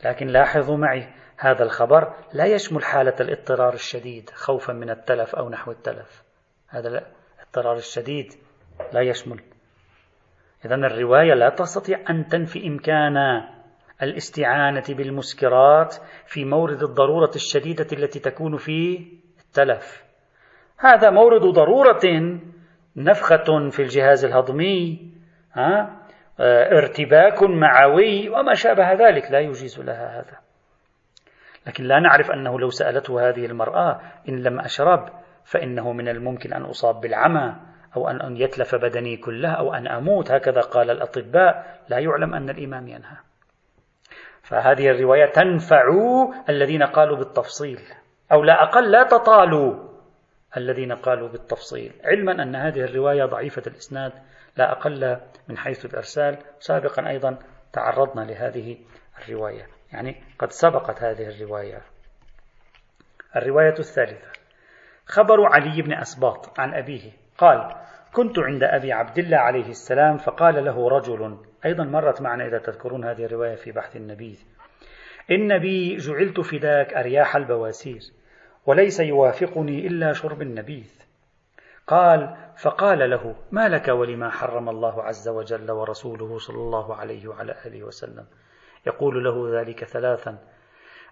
لكن 0.05 0.27
لاحظوا 0.27 0.77
معي 0.77 1.09
هذا 1.39 1.63
الخبر 1.63 2.15
لا 2.33 2.45
يشمل 2.45 2.85
حالة 2.85 3.15
الاضطرار 3.21 3.75
الشديد 3.75 4.31
خوفا 4.31 4.73
من 4.73 4.91
التلف 4.91 5.35
أو 5.35 5.49
نحو 5.49 5.71
التلف. 5.71 6.23
هذا 6.69 6.89
لا 6.89 7.07
الاضطرار 7.37 7.77
الشديد 7.77 8.33
لا 8.93 9.01
يشمل. 9.01 9.41
إذا 10.65 10.75
الرواية 10.75 11.35
لا 11.35 11.49
تستطيع 11.49 11.99
أن 12.11 12.27
تنفي 12.27 12.67
إمكان 12.67 13.17
الاستعانة 14.03 14.85
بالمسكرات 14.89 15.95
في 16.27 16.45
مورد 16.45 16.83
الضرورة 16.83 17.31
الشديدة 17.35 17.87
التي 17.93 18.19
تكون 18.19 18.57
في 18.57 19.07
التلف. 19.41 20.05
هذا 20.79 21.11
مورد 21.11 21.43
ضرورة 21.43 22.01
نفخة 22.97 23.71
في 23.71 23.83
الجهاز 23.83 24.25
الهضمي 24.25 25.13
ها؟ 25.53 26.01
آه، 26.41 26.79
ارتباك 26.79 27.43
معوي 27.43 28.29
وما 28.29 28.55
شابه 28.55 28.93
ذلك. 28.93 29.31
لا 29.31 29.41
يجيز 29.41 29.81
لها 29.81 30.21
هذا. 30.21 30.39
لكن 31.67 31.85
لا 31.85 32.01
نعرف 32.01 32.31
أنه 32.31 32.61
لو 32.61 32.71
سألته 32.71 33.29
هذه 33.29 33.47
المرأة 33.47 34.01
إن 34.29 34.43
لم 34.43 34.61
أشرب 34.61 35.09
فإنه 35.45 35.93
من 35.93 36.09
الممكن 36.09 36.53
أن 36.53 36.63
أصاب 36.63 37.01
بالعمى 37.01 37.57
أو 37.97 38.09
أن 38.09 38.37
يتلف 38.37 38.75
بدني 38.75 39.17
كله 39.17 39.53
أو 39.53 39.75
أن 39.75 39.89
أموت. 39.89 40.31
هكذا 40.31 40.61
قال 40.61 40.91
الأطباء. 40.91 41.81
لا 41.89 41.99
يعلم 41.99 42.35
أن 42.35 42.51
الإمام 42.51 42.89
ينهى. 42.89 43.17
فهذه 44.43 44.91
الرواية 44.91 45.27
تنفع 45.33 45.83
الذين 46.49 46.83
قالوا 46.83 47.17
بالتفصيل 47.17 47.81
أو 48.33 48.43
لا 48.43 48.63
أقل 48.63 48.91
لا 48.91 49.03
تطالوا 49.03 49.91
الذين 50.57 50.93
قالوا 50.93 51.29
بالتفصيل. 51.29 51.93
علما 52.05 52.43
أن 52.43 52.57
هذه 52.57 52.81
الرواية 52.85 53.25
ضعيفة 53.25 53.63
الإسناد 53.67 54.13
لا 54.57 54.73
أقل 54.73 55.21
من 55.49 55.59
حيث 55.59 55.85
الإرسال. 55.85 56.39
سابقا 56.59 57.09
أيضا 57.09 57.39
تعرضنا 57.73 58.21
لهذه 58.21 58.79
الرواية. 59.19 59.67
يعني 59.93 60.23
قد 60.39 60.51
سبقت 60.51 61.03
هذه 61.03 61.29
الرواية. 61.29 61.83
الرواية 63.37 63.75
الثالثة. 63.79 64.29
خبر 65.07 65.47
علي 65.47 65.83
بن 65.83 65.93
أسباط 65.93 66.61
عن 66.61 66.75
أبيه. 66.75 67.13
قال 67.39 67.75
كنت 68.13 68.39
عند 68.39 68.63
أبي 68.63 68.93
عبد 68.93 69.19
الله 69.19 69.37
عليه 69.37 69.69
السلام 69.69 70.17
فقال 70.17 70.65
له 70.65 70.89
رجل 70.89 71.39
أيضا 71.65 71.85
مرت 71.85 72.23
معنا 72.23 72.47
إذا 72.47 72.59
تذكرون 72.59 73.05
هذه 73.05 73.25
الرواية 73.25 73.55
في 73.55 73.73
بحث 73.73 73.97
النبي. 73.97 74.39
إن 75.31 75.59
بي 75.59 75.97
جعلت 75.97 76.41
فداك 76.41 76.95
أرياح 76.95 77.37
البواسير 77.37 78.01
وليس 78.67 79.01
يوافقني 79.01 79.87
إلا 79.87 80.13
شرب 80.13 80.43
النبيذ. 80.43 81.00
قال 81.91 82.37
فقال 82.57 83.11
له 83.11 83.35
ما 83.51 83.69
لك 83.69 83.89
ولما 83.89 84.31
حرم 84.31 84.69
الله 84.69 85.03
عز 85.03 85.29
وجل 85.29 85.71
ورسوله 85.71 86.39
صلى 86.39 86.57
الله 86.57 86.95
عليه 86.95 87.29
وعلى 87.29 87.55
آله 87.67 87.83
وسلم؟ 87.83 88.27
يقول 88.87 89.25
له 89.25 89.61
ذلك 89.61 89.85
ثلاثا 89.85 90.39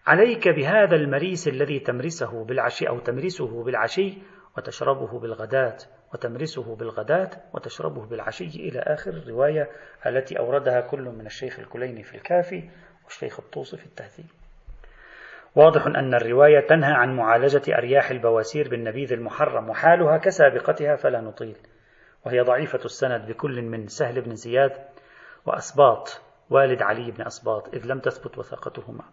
عليك 0.07 0.49
بهذا 0.49 0.97
المريس 0.97 1.49
الذي 1.49 1.81
تمرسه 1.81 2.45
بالعشي 2.45 2.89
أو 2.89 2.99
تمرسه 2.99 3.65
بالعشي 3.65 4.19
وتشربه 4.57 5.19
بالغداة 5.19 5.77
وتمرسه 6.15 6.77
بالغداة 6.77 7.31
وتشربه 7.55 8.07
بالعشي 8.07 8.45
إلى 8.45 8.79
آخر 8.79 9.11
الرواية 9.11 9.71
التي 10.07 10.39
أوردها 10.39 10.81
كل 10.81 11.03
من 11.03 11.27
الشيخ 11.27 11.59
الكليني 11.59 12.03
في 12.03 12.15
الكافي 12.15 12.71
والشيخ 13.05 13.41
الطوسي 13.41 13.77
في 13.77 13.87
التهذيب. 13.87 14.38
واضح 15.55 15.87
أن 15.87 16.15
الرواية 16.15 16.61
تنهى 16.61 16.93
عن 16.93 17.17
معالجة 17.17 17.79
أرياح 17.79 18.11
البواسير 18.11 18.69
بالنبيذ 18.69 19.13
المحرم 19.13 19.71
وحالها 19.71 20.17
كسابقتها 20.17 20.97
فلا 20.97 21.21
نطيل. 21.21 21.57
وهي 22.27 22.41
ضعيفة 22.41 22.85
السند 22.85 23.27
بكل 23.27 23.63
من 23.63 23.87
سهل 23.87 24.21
بن 24.21 24.35
زياد 24.35 24.73
وأسباط 25.47 26.21
والد 26.51 26.83
علي 26.83 27.11
بن 27.11 27.27
أسباط 27.27 27.75
إذ 27.75 27.87
لم 27.87 27.99
تثبت 27.99 28.39
وثاقتهما. 28.39 29.05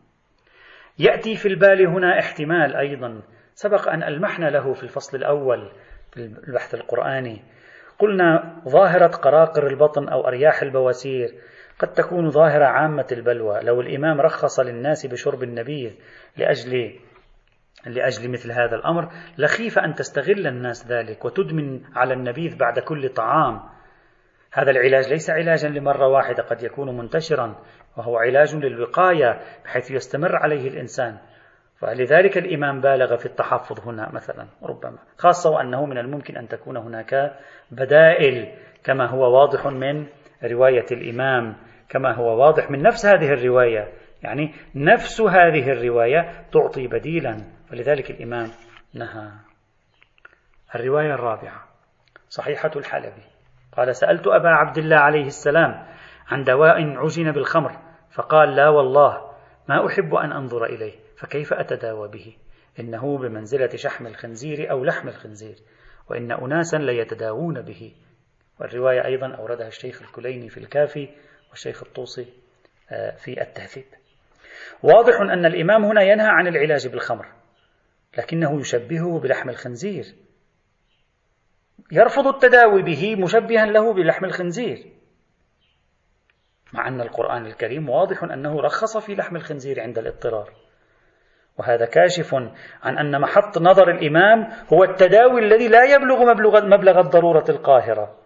يأتي 1.00 1.36
في 1.36 1.48
البال 1.48 1.88
هنا 1.88 2.20
احتمال 2.20 2.76
أيضا. 2.76 3.22
سبق 3.54 3.90
أن 3.90 4.04
ألمحنا 4.04 4.50
له 4.50 4.74
في 4.74 4.84
الفصل 4.84 5.18
الأول 5.18 5.72
في 6.12 6.20
البحث 6.48 6.76
القرآني. 6.76 7.42
قلنا 8.00 8.56
ظاهرة 8.68 9.08
قراقر 9.08 9.68
البطن 9.68 10.10
أو 10.10 10.28
أرياح 10.28 10.62
البواسير 10.62 11.30
قد 11.80 11.94
تكون 11.94 12.30
ظاهرة 12.30 12.66
عامة 12.66 13.08
البلوى. 13.12 13.60
لو 13.64 13.82
الإمام 13.82 14.22
رخص 14.22 14.60
للناس 14.60 15.06
بشرب 15.06 15.44
النبيذ 15.44 15.94
لأجل 16.38 17.00
لأجل 17.86 18.32
مثل 18.32 18.52
هذا 18.52 18.76
الأمر 18.76 19.10
لخيف 19.38 19.80
أن 19.80 19.94
تستغل 19.94 20.48
الناس 20.48 20.88
ذلك 20.88 21.26
وتدمن 21.26 21.82
على 21.96 22.14
النبيذ 22.14 22.58
بعد 22.58 22.80
كل 22.80 23.10
طعام. 23.10 23.62
هذا 24.54 24.72
العلاج 24.72 25.10
ليس 25.10 25.30
علاجا 25.30 25.70
لمرة 25.70 26.08
واحدة 26.08 26.44
قد 26.44 26.64
يكون 26.64 26.98
منتشرا 26.98 27.56
وهو 27.98 28.18
علاج 28.18 28.56
للوقاية 28.56 29.40
بحيث 29.66 29.92
يستمر 29.92 30.36
عليه 30.36 30.68
الإنسان. 30.68 31.18
فلذلك 31.78 32.38
الإمام 32.38 32.82
بالغ 32.82 33.16
في 33.16 33.26
التحفظ 33.26 33.88
هنا 33.88 34.12
مثلا 34.14 34.48
ربما. 34.64 34.98
خاصة 35.18 35.50
وأنه 35.50 35.86
من 35.86 35.98
الممكن 35.98 36.38
أن 36.38 36.48
تكون 36.48 36.78
هناك 36.78 37.40
بدائل 37.72 38.52
كما 38.84 39.10
هو 39.10 39.40
واضح 39.40 39.68
من 39.68 40.06
رواية 40.48 40.86
الإمام 40.92 41.56
كما 41.90 42.16
هو 42.16 42.46
واضح 42.46 42.72
من 42.72 42.82
نفس 42.82 43.06
هذه 43.06 43.34
الرواية. 43.34 43.94
يعني 44.24 44.54
نفس 44.76 45.22
هذه 45.22 45.72
الرواية 45.72 46.46
تعطي 46.52 46.88
بديلا 46.88 47.38
ولذلك 47.72 48.12
الإمام 48.12 48.48
نهى. 48.94 49.32
الرواية 50.76 51.14
الرابعة 51.14 51.64
صحيحة 52.30 52.72
الحلبي. 52.76 53.24
قال 53.78 53.96
سألت 53.96 54.28
أبا 54.28 54.50
عبد 54.50 54.78
الله 54.78 54.98
عليه 54.98 55.26
السلام 55.26 55.86
عن 56.28 56.44
دواء 56.44 56.98
عجن 56.98 57.32
بالخمر 57.32 57.72
فقال 58.12 58.56
لا 58.56 58.70
والله 58.70 59.32
ما 59.70 59.88
أحب 59.88 60.16
أن 60.16 60.32
أنظر 60.32 60.66
إليه 60.66 60.94
فكيف 61.18 61.54
أتداوى 61.54 62.08
به؟ 62.08 62.36
إنه 62.80 63.18
بمنزلة 63.18 63.70
شحم 63.76 64.08
الخنزير 64.08 64.72
أو 64.72 64.84
لحم 64.84 65.08
الخنزير 65.08 65.56
وإن 66.10 66.32
أناسا 66.32 66.78
ليتداوون 66.78 67.62
به. 67.62 67.94
والرواية 68.60 69.06
أيضا 69.06 69.36
أوردها 69.36 69.68
الشيخ 69.68 70.02
الكليني 70.02 70.50
في 70.50 70.58
الكافي 70.58 71.10
والشيخ 71.50 71.84
الطوسي 71.84 72.34
آه، 72.92 73.16
في 73.16 73.42
التهذيب. 73.42 73.86
واضح 74.84 75.22
أن 75.22 75.46
الإمام 75.46 75.86
هنا 75.86 76.02
ينهى 76.02 76.28
عن 76.28 76.48
العلاج 76.48 76.88
بالخمر 76.88 77.26
لكنه 78.18 78.60
يشبهه 78.60 79.20
بلحم 79.20 79.50
الخنزير. 79.50 80.06
يرفض 81.92 82.28
التداوي 82.28 82.82
به 82.82 83.16
مشبها 83.16 83.66
له 83.66 83.94
بلحم 83.94 84.26
الخنزير 84.26 84.92
مع 86.74 86.88
أن 86.88 87.02
القرآن 87.02 87.46
الكريم 87.46 87.90
واضح 87.90 88.24
أنه 88.24 88.62
رخص 88.62 88.98
في 88.98 89.16
لحم 89.16 89.36
الخنزير 89.36 89.82
عند 89.82 89.98
الاضطرار. 89.98 90.54
وهذا 91.58 91.86
كاشف 91.86 92.36
عن 92.84 92.98
أن 92.98 93.22
محط 93.22 93.58
نظر 93.58 93.92
الإمام 93.92 94.48
هو 94.74 94.84
التداوي 94.84 95.40
الذي 95.40 95.68
لا 95.68 95.84
يبلغ 95.84 96.34
مبلغ, 96.34 96.66
مبلغ 96.66 97.00
الضرورة 97.00 97.46
القاهرة. 97.50 98.25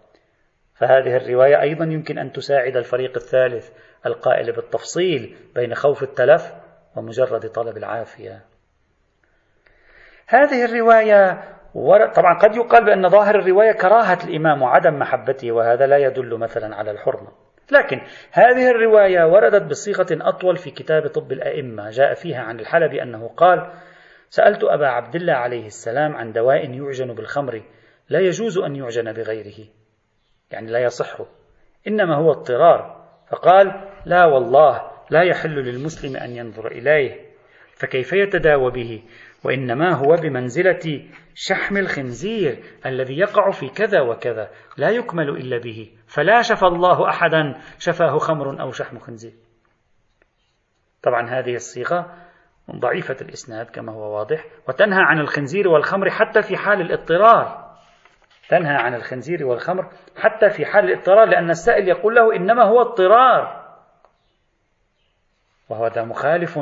فهذه 0.80 1.16
الرواية 1.16 1.60
أيضا 1.60 1.84
يمكن 1.84 2.18
أن 2.18 2.32
تساعد 2.32 2.76
الفريق 2.76 3.16
الثالث 3.16 3.70
القائل 4.06 4.52
بالتفصيل 4.52 5.36
بين 5.54 5.74
خوف 5.74 6.02
التلف 6.02 6.54
ومجرد 6.96 7.48
طلب 7.48 7.76
العافية. 7.76 8.44
هذه 10.26 10.64
الرواية 10.64 11.44
طبعا 12.16 12.38
قد 12.38 12.56
يقال 12.56 12.84
بأن 12.84 13.08
ظاهر 13.08 13.38
الرواية 13.38 13.72
كراهة 13.72 14.18
الإمام 14.24 14.62
وعدم 14.62 14.98
محبته 14.98 15.52
وهذا 15.52 15.86
لا 15.86 15.96
يدل 15.96 16.38
مثلا 16.38 16.76
على 16.76 16.90
الحرمة. 16.90 17.32
لكن 17.72 18.00
هذه 18.32 18.70
الرواية 18.70 19.24
وردت 19.24 19.62
بصيغة 19.62 20.06
أطول 20.10 20.56
في 20.56 20.70
كتاب 20.70 21.06
طب 21.06 21.32
الأئمة 21.32 21.90
جاء 21.90 22.14
فيها 22.14 22.40
عن 22.40 22.60
الحلبي 22.60 23.02
أنه 23.02 23.28
قال 23.28 23.72
سألت 24.28 24.64
أبا 24.64 24.86
عبد 24.86 25.14
الله 25.14 25.32
عليه 25.32 25.66
السلام 25.66 26.16
عن 26.16 26.32
دواء 26.32 26.70
يعجن 26.70 27.14
بالخمر 27.14 27.62
لا 28.08 28.20
يجوز 28.20 28.58
أن 28.58 28.76
يعجن 28.76 29.12
بغيره. 29.12 29.79
يعني 30.50 30.70
لا 30.70 30.78
يصح. 30.78 31.20
إنما 31.88 32.16
هو 32.16 32.30
اضطرار. 32.30 33.06
فقال 33.30 33.88
لا 34.06 34.26
والله 34.26 34.90
لا 35.10 35.22
يحل 35.22 35.54
للمسلم 35.54 36.16
أن 36.16 36.30
ينظر 36.30 36.66
إليه. 36.66 37.30
فكيف 37.74 38.12
يتداوى 38.12 38.70
به؟ 38.70 39.02
وإنما 39.44 39.94
هو 39.94 40.16
بمنزلة 40.22 41.08
شحم 41.34 41.76
الخنزير 41.76 42.62
الذي 42.86 43.18
يقع 43.18 43.50
في 43.50 43.68
كذا 43.68 44.00
وكذا 44.00 44.50
لا 44.76 44.90
يكمل 44.90 45.28
إلا 45.28 45.58
به. 45.58 45.90
فلا 46.06 46.42
شفى 46.42 46.66
الله 46.66 47.08
أحدا 47.08 47.60
شفاه 47.78 48.18
خمر 48.18 48.60
أو 48.60 48.70
شحم 48.70 48.98
خنزير. 48.98 49.32
طبعا 51.02 51.30
هذه 51.30 51.54
الصيغة 51.54 52.14
ضعيفة 52.76 53.16
الإسناد 53.20 53.66
كما 53.66 53.92
هو 53.92 54.16
واضح 54.16 54.44
وتنهى 54.68 55.00
عن 55.00 55.18
الخنزير 55.18 55.68
والخمر 55.68 56.10
حتى 56.10 56.42
في 56.42 56.56
حال 56.56 56.80
الاضطرار. 56.80 57.59
تنهى 58.50 58.76
عن 58.76 58.94
الخنزير 58.94 59.46
والخمر 59.46 59.90
حتى 60.16 60.50
في 60.50 60.66
حال 60.66 60.84
الاضطرار 60.84 61.28
لأن 61.28 61.50
السائل 61.50 61.88
يقول 61.88 62.14
له 62.14 62.36
إنما 62.36 62.64
هو 62.64 62.80
اضطرار. 62.80 63.60
وهذا 65.68 66.04
مخالف 66.04 66.58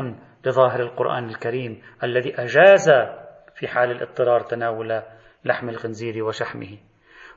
لظاهر 0.46 0.80
القرآن 0.80 1.24
الكريم 1.24 1.82
الذي 2.02 2.34
أجاز 2.34 2.90
في 3.54 3.68
حال 3.68 3.90
الاضطرار 3.90 4.40
تناول 4.40 5.02
لحم 5.44 5.68
الخنزير 5.68 6.24
وشحمه. 6.24 6.78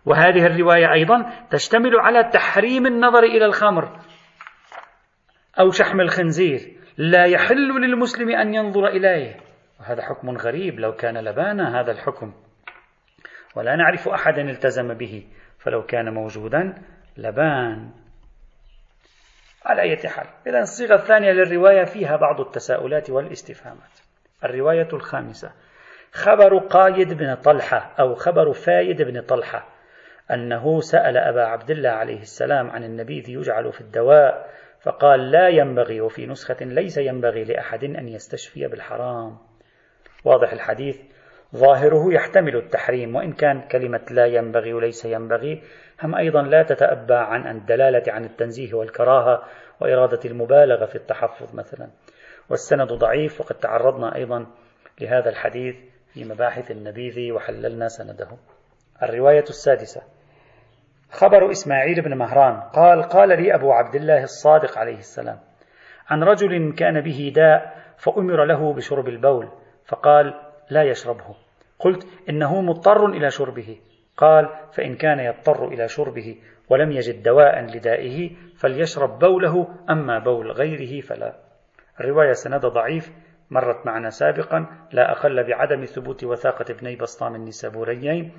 وهذه 0.05 0.45
الرواية 0.45 0.93
أيضا 0.93 1.25
تشتمل 1.51 1.99
على 1.99 2.29
تحريم 2.33 2.85
النظر 2.85 3.23
إلى 3.23 3.45
الخمر 3.45 3.99
أو 5.59 5.69
شحم 5.69 5.99
الخنزير. 6.01 6.59
لا 6.97 7.25
يحل 7.25 7.81
للمسلم 7.81 8.29
أن 8.29 8.53
ينظر 8.53 8.87
إليه. 8.87 9.35
وهذا 9.79 10.01
حكم 10.01 10.29
غريب 10.29 10.79
لو 10.79 10.95
كان 10.95 11.17
لبانا 11.17 11.81
هذا 11.81 11.91
الحكم. 11.91 12.33
ولا 13.55 13.75
نعرف 13.75 14.07
أحدا 14.07 14.41
التزم 14.41 14.93
به. 14.93 15.27
فلو 15.59 15.85
كان 15.85 16.13
موجودا 16.13 16.73
لبان. 17.17 17.89
على 19.65 19.81
أي 19.81 20.09
حال 20.09 20.27
إذا 20.47 20.59
الصيغة 20.59 20.95
الثانية 20.95 21.31
للرواية 21.31 21.83
فيها 21.83 22.15
بعض 22.15 22.41
التساؤلات 22.41 23.09
والاستفهامات. 23.09 23.99
الرواية 24.43 24.87
الخامسة 24.93 25.51
خبر 26.11 26.57
قايد 26.57 27.13
بن 27.13 27.35
طلحة 27.35 27.95
أو 27.99 28.15
خبر 28.15 28.53
فايد 28.53 29.01
بن 29.01 29.21
طلحة. 29.21 29.67
أنه 30.31 30.81
سأل 30.81 31.17
أبا 31.17 31.43
عبد 31.43 31.71
الله 31.71 31.89
عليه 31.89 32.21
السلام 32.21 32.69
عن 32.69 32.83
النبيذ 32.83 33.29
يجعل 33.29 33.73
في 33.73 33.81
الدواء 33.81 34.49
فقال 34.81 35.31
لا 35.31 35.47
ينبغي 35.47 36.01
وفي 36.01 36.25
نسخة 36.25 36.57
ليس 36.61 36.97
ينبغي 36.97 37.43
لأحد 37.43 37.83
أن 37.83 38.07
يستشفي 38.07 38.67
بالحرام. 38.67 39.37
واضح 40.25 40.51
الحديث؟ 40.51 41.01
ظاهره 41.55 42.13
يحتمل 42.13 42.55
التحريم 42.55 43.15
وإن 43.15 43.33
كان 43.33 43.61
كلمة 43.61 44.05
لا 44.11 44.25
ينبغي 44.25 44.73
وليس 44.73 45.05
ينبغي 45.05 45.63
هم 46.03 46.15
أيضا 46.15 46.41
لا 46.41 46.63
تتأبى 46.63 47.13
عن 47.13 47.57
الدلالة 47.57 48.13
عن 48.13 48.25
التنزيه 48.25 48.73
والكراهة 48.73 49.43
وإرادة 49.81 50.19
المبالغة 50.25 50.85
في 50.85 50.95
التحفظ 50.95 51.55
مثلا. 51.55 51.89
والسند 52.49 52.93
ضعيف 52.93 53.41
وقد 53.41 53.55
تعرضنا 53.55 54.15
أيضا 54.15 54.45
لهذا 55.01 55.29
الحديث 55.29 55.75
في 56.13 56.23
مباحث 56.23 56.71
النبيذ 56.71 57.31
وحللنا 57.31 57.87
سنده. 57.87 58.27
الرواية 59.03 59.43
السادسة. 59.49 60.01
خبر 61.11 61.51
إسماعيل 61.51 62.01
بن 62.01 62.17
مهران 62.17 62.61
قال 62.61 63.03
قال 63.03 63.29
لي 63.29 63.55
أبو 63.55 63.71
عبد 63.71 63.95
الله 63.95 64.23
الصادق 64.23 64.77
عليه 64.77 64.97
السلام 64.97 65.39
عن 66.09 66.23
رجل 66.23 66.73
كان 66.73 67.01
به 67.01 67.31
داء 67.35 67.75
فأمر 67.97 68.45
له 68.45 68.73
بشرب 68.73 69.07
البول 69.07 69.49
فقال 69.85 70.50
لا 70.69 70.83
يشربه. 70.83 71.35
قلت 71.79 72.07
إنه 72.29 72.61
مضطر 72.61 73.05
إلى 73.05 73.29
شربه. 73.29 73.77
قال 74.17 74.49
فإن 74.73 74.95
كان 74.95 75.19
يضطر 75.19 75.67
إلى 75.67 75.87
شربه 75.87 76.35
ولم 76.69 76.91
يجد 76.91 77.23
دواء 77.23 77.59
لدائه 77.59 78.29
فليشرب 78.55 79.19
بوله 79.19 79.67
أما 79.89 80.19
بول 80.19 80.51
غيره 80.51 81.01
فلا. 81.01 81.35
الرواية 81.99 82.31
سند 82.31 82.65
ضعيف 82.65 83.11
مرت 83.51 83.85
معنا 83.85 84.09
سابقا 84.09 84.65
لا 84.91 85.11
أقل 85.11 85.43
بعدم 85.43 85.85
ثبوت 85.85 86.23
وثاقة 86.23 86.65
ابني 86.69 86.95
بسطام 86.95 87.35
النسابوريين. 87.35 88.31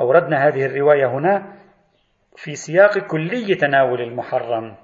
أوردنا 0.00 0.48
هذه 0.48 0.66
الرواية 0.66 1.06
هنا 1.06 1.56
في 2.36 2.54
سياق 2.54 2.98
كلي 2.98 3.54
تناول 3.54 4.00
المحرم. 4.00 4.76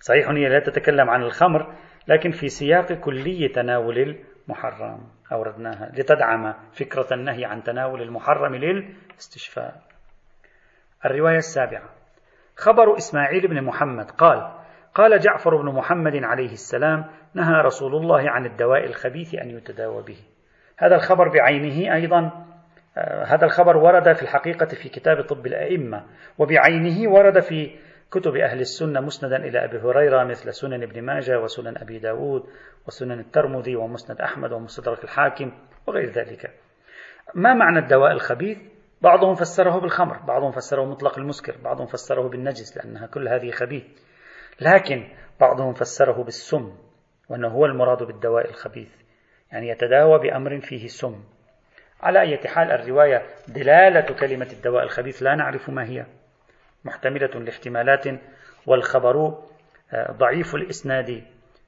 صحيح 0.00 0.28
هي 0.28 0.48
لا 0.48 0.58
تتكلم 0.58 1.10
عن 1.10 1.22
الخمر 1.22 1.74
لكن 2.08 2.30
في 2.30 2.48
سياق 2.48 2.92
كلي 2.92 3.48
تناول 3.48 3.98
المحرم. 3.98 5.15
أوردناها 5.32 5.92
لتدعم 5.94 6.54
فكرة 6.72 7.06
النهي 7.12 7.44
عن 7.44 7.62
تناول 7.62 8.02
المحرم 8.02 8.54
للاستشفاء. 8.54 9.82
الرواية 11.04 11.38
السابعة 11.38 11.90
خبر 12.56 12.96
إسماعيل 12.96 13.48
بن 13.48 13.62
محمد 13.62 14.10
قال 14.10 14.52
قال 14.94 15.18
جعفر 15.18 15.56
بن 15.56 15.74
محمد 15.74 16.24
عليه 16.24 16.52
السلام 16.52 17.04
نهى 17.34 17.62
رسول 17.62 17.94
الله 17.94 18.30
عن 18.30 18.46
الدواء 18.46 18.84
الخبيث 18.84 19.34
أن 19.34 19.50
يتداوى 19.50 20.02
به. 20.02 20.18
هذا 20.78 20.94
الخبر 20.94 21.28
بعينه 21.28 21.94
أيضا 21.94 22.46
آه، 22.98 23.24
هذا 23.24 23.44
الخبر 23.44 23.76
ورد 23.76 24.12
في 24.12 24.22
الحقيقة 24.22 24.66
في 24.66 24.88
كتاب 24.88 25.22
طب 25.22 25.46
الأئمة 25.46 26.04
وبعينه 26.38 27.10
ورد 27.10 27.40
في 27.40 27.70
كتب 28.10 28.36
أهل 28.36 28.60
السنة 28.60 29.00
مسندا 29.00 29.36
إلى 29.36 29.64
أبي 29.64 29.78
هريرة 29.78 30.24
مثل 30.24 30.54
سنن 30.54 30.82
ابن 30.82 31.02
ماجه 31.02 31.40
وسنن 31.40 31.78
أبي 31.78 31.98
داود 31.98 32.46
وسنن 32.86 33.20
الترمذي 33.20 33.76
ومسند 33.76 34.20
أحمد 34.20 34.52
ومستدرك 34.52 35.04
الحاكم 35.04 35.52
وغير 35.86 36.10
ذلك. 36.10 36.50
ما 37.34 37.54
معنى 37.54 37.78
الدواء 37.78 38.12
الخبيث؟ 38.12 38.58
بعضهم 39.02 39.34
فسره 39.34 39.80
بالخمر 39.80 40.18
بعضهم 40.18 40.50
فسره 40.50 40.84
مطلق 40.84 41.18
المسكر 41.18 41.56
بعضهم 41.64 41.86
فسره 41.86 42.28
بالنجس 42.28 42.76
لأنها 42.76 43.06
كل 43.06 43.28
هذه 43.28 43.50
خبيث. 43.50 43.84
لكن 44.60 45.08
بعضهم 45.40 45.74
فسره 45.74 46.24
بالسم 46.24 46.72
وأنه 47.28 47.48
هو 47.48 47.66
المراد 47.66 48.02
بالدواء 48.02 48.50
الخبيث 48.50 48.88
يعني 49.52 49.68
يتداوى 49.68 50.18
بأمر 50.18 50.60
فيه 50.60 50.86
سم. 50.86 51.24
على 52.00 52.20
أي 52.20 52.38
حال 52.48 52.70
الرواية 52.70 53.22
دلالة 53.48 54.14
كلمة 54.20 54.48
الدواء 54.52 54.82
الخبيث 54.82 55.22
لا 55.22 55.34
نعرف 55.34 55.70
ما 55.70 55.84
هي. 55.84 56.06
محتملة 56.86 57.26
لاحتمالات 57.26 58.04
والخبر 58.66 59.34
آه، 59.92 60.12
ضعيف 60.12 60.54
الإسناد 60.54 61.22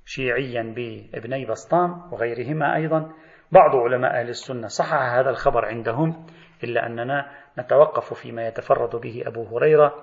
شيعيا 0.06 0.62
بابني 0.62 1.46
بسطام 1.46 2.12
وغيرهما 2.12 2.76
أيضا. 2.76 3.12
بعض 3.52 3.76
علماء 3.76 4.20
أهل 4.20 4.28
السنة 4.28 4.68
صحح 4.68 5.02
هذا 5.02 5.30
الخبر 5.30 5.64
عندهم 5.64 6.26
إلا 6.64 6.86
أننا 6.86 7.30
نتوقف 7.58 8.14
فيما 8.14 8.46
يتفرد 8.46 8.96
به 8.96 9.22
أبو 9.26 9.56
هريرة 9.56 9.94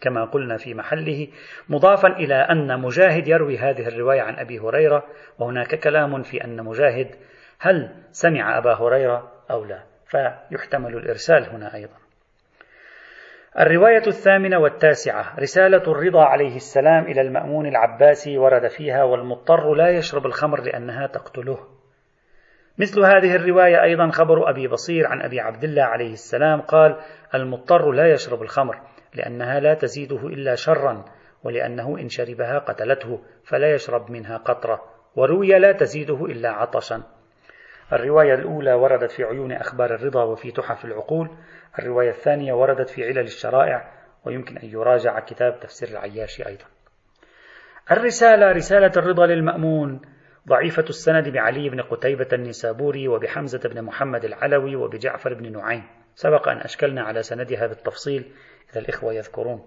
كما 0.00 0.24
قلنا 0.24 0.56
في 0.56 0.74
محله 0.74 1.28
مضافا 1.68 2.08
إلى 2.08 2.34
أن 2.34 2.80
مجاهد 2.80 3.28
يروي 3.28 3.58
هذه 3.58 3.88
الرواية 3.88 4.22
عن 4.22 4.34
أبي 4.34 4.58
هريرة 4.58 5.04
وهناك 5.38 5.74
كلام 5.74 6.22
في 6.22 6.44
أن 6.44 6.64
مجاهد 6.64 7.14
هل 7.58 8.04
سمع 8.10 8.58
أبا 8.58 8.74
هريرة 8.74 9.32
أو 9.50 9.64
لا. 9.64 9.82
فيحتمل 10.06 10.96
الإرسال 10.96 11.44
هنا 11.44 11.74
أيضا. 11.74 12.07
الرواية 13.56 14.06
الثامنة 14.06 14.58
والتاسعة 14.58 15.40
رسالة 15.40 15.82
الرضا 15.92 16.24
عليه 16.24 16.56
السلام 16.56 17.04
إلى 17.04 17.20
المأمون 17.20 17.66
العباسي 17.66 18.38
ورد 18.38 18.68
فيها 18.68 19.04
والمضطر 19.04 19.74
لا 19.74 19.88
يشرب 19.90 20.26
الخمر 20.26 20.60
لأنها 20.60 21.06
تقتله. 21.06 21.58
مثل 22.78 23.00
هذه 23.00 23.36
الرواية 23.36 23.82
أيضا 23.82 24.10
خبر 24.10 24.50
أبي 24.50 24.68
بصير 24.68 25.06
عن 25.06 25.22
أبي 25.22 25.40
عبد 25.40 25.64
الله 25.64 25.82
عليه 25.82 26.12
السلام 26.12 26.60
قال 26.60 26.96
المضطر 27.34 27.90
لا 27.90 28.12
يشرب 28.12 28.42
الخمر 28.42 28.80
لأنها 29.14 29.60
لا 29.60 29.74
تزيده 29.74 30.26
إلا 30.26 30.54
شرا 30.54 31.04
ولأنه 31.44 31.98
إن 32.00 32.08
شربها 32.08 32.58
قتلته 32.58 33.20
فلا 33.44 33.74
يشرب 33.74 34.10
منها 34.10 34.36
قطرة 34.36 34.82
وروي 35.16 35.58
لا 35.58 35.72
تزيده 35.72 36.24
إلا 36.24 36.50
عطشا. 36.50 37.02
الرواية 37.92 38.34
الأولى 38.34 38.74
وردت 38.74 39.10
في 39.10 39.24
عيون 39.24 39.52
أخبار 39.52 39.94
الرضا 39.94 40.22
وفي 40.22 40.50
تحف 40.50 40.84
العقول. 40.84 41.30
الرواية 41.78 42.10
الثانية 42.10 42.52
وردت 42.52 42.90
في 42.90 43.04
علل 43.04 43.18
الشرائع 43.18 43.92
ويمكن 44.24 44.58
أن 44.58 44.68
يراجع 44.68 45.20
كتاب 45.20 45.60
تفسير 45.60 45.88
العياشي 45.88 46.46
أيضا. 46.46 46.64
الرسالة 47.90 48.52
رسالة 48.52 48.92
الرضا 48.96 49.26
للمأمون 49.26 50.00
ضعيفة 50.48 50.84
السند 50.88 51.28
بعلي 51.28 51.70
بن 51.70 51.80
قتيبة 51.80 52.28
النسابوري 52.32 53.08
وبحمزة 53.08 53.68
بن 53.68 53.82
محمد 53.82 54.24
العلوي 54.24 54.76
وبجعفر 54.76 55.34
بن 55.34 55.52
نعيم. 55.52 55.84
سبق 56.14 56.48
أن 56.48 56.56
أشكلنا 56.56 57.02
على 57.02 57.22
سندها 57.22 57.66
بالتفصيل 57.66 58.32
إذا 58.72 58.80
الإخوة 58.80 59.14
يذكرون. 59.14 59.66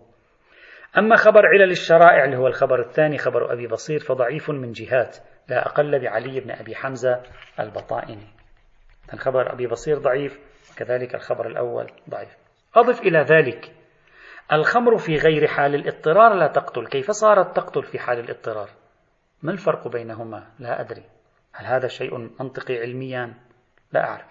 أما 0.97 1.15
خبر 1.15 1.47
علل 1.47 1.71
الشرائع 1.71 2.25
اللي 2.25 2.37
هو 2.37 2.47
الخبر 2.47 2.81
الثاني 2.81 3.17
خبر 3.17 3.53
أبي 3.53 3.67
بصير 3.67 3.99
فضعيف 3.99 4.49
من 4.49 4.71
جهات 4.71 5.17
لا 5.47 5.65
أقل 5.65 5.99
بعلي 5.99 6.39
بن 6.39 6.51
أبي 6.51 6.75
حمزة 6.75 7.23
البطائني. 7.59 8.27
الخبر 9.13 9.53
أبي 9.53 9.67
بصير 9.67 9.97
ضعيف 9.97 10.50
كذلك 10.81 11.15
الخبر 11.15 11.47
الأول 11.47 11.91
ضعيف. 12.09 12.37
أضف 12.75 13.01
إلى 13.01 13.19
ذلك 13.19 13.71
الخمر 14.53 14.97
في 14.97 15.15
غير 15.15 15.47
حال 15.47 15.75
الاضطرار 15.75 16.33
لا 16.33 16.47
تقتل. 16.47 16.87
كيف 16.87 17.11
صارت 17.11 17.55
تقتل 17.55 17.83
في 17.83 17.99
حال 17.99 18.19
الاضطرار؟ 18.19 18.69
ما 19.43 19.51
الفرق 19.51 19.87
بينهما؟ 19.87 20.47
لا 20.59 20.81
أدري. 20.81 21.03
هل 21.53 21.65
هذا 21.65 21.87
شيء 21.87 22.17
منطقي 22.17 22.77
علميا؟ 22.77 23.33
لا 23.91 24.09
أعرف. 24.09 24.25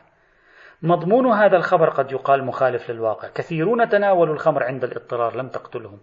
مضمون 0.82 1.32
هذا 1.32 1.56
الخبر 1.56 1.90
قد 1.90 2.12
يقال 2.12 2.44
مخالف 2.44 2.90
للواقع. 2.90 3.28
كثيرون 3.28 3.88
تناولوا 3.88 4.34
الخمر 4.34 4.62
عند 4.62 4.84
الاضطرار 4.84 5.36
لم 5.36 5.48
تقتلهم. 5.48 6.00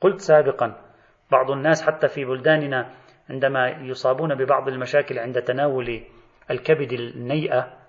قلت 0.00 0.20
سابقا 0.20 0.80
بعض 1.30 1.50
الناس 1.50 1.82
حتى 1.82 2.08
في 2.08 2.24
بلداننا 2.24 2.94
عندما 3.30 3.68
يصابون 3.68 4.34
ببعض 4.34 4.68
المشاكل 4.68 5.18
عند 5.18 5.42
تناول 5.42 6.02
الكبد 6.50 6.92
النيئة 6.92 7.81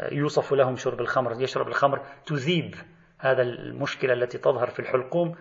يوصف 0.00 0.52
لهم 0.52 0.76
شرب 0.76 1.00
الخمر 1.00 1.42
يشرب 1.42 1.68
الخمر 1.68 2.00
تذيب 2.26 2.74
هذا 3.18 3.42
المشكلة 3.42 4.12
التي 4.12 4.38
تظهر 4.38 4.70
في 4.70 4.80
الحلقوم 4.80 5.34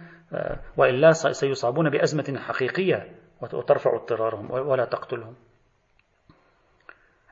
وإلا 0.78 1.12
سيصابون 1.12 1.90
بأزمة 1.90 2.40
حقيقية 2.40 3.08
وترفع 3.42 3.96
اضطرارهم 3.96 4.52
ولا 4.52 4.86
تقتلهم. 4.86 5.36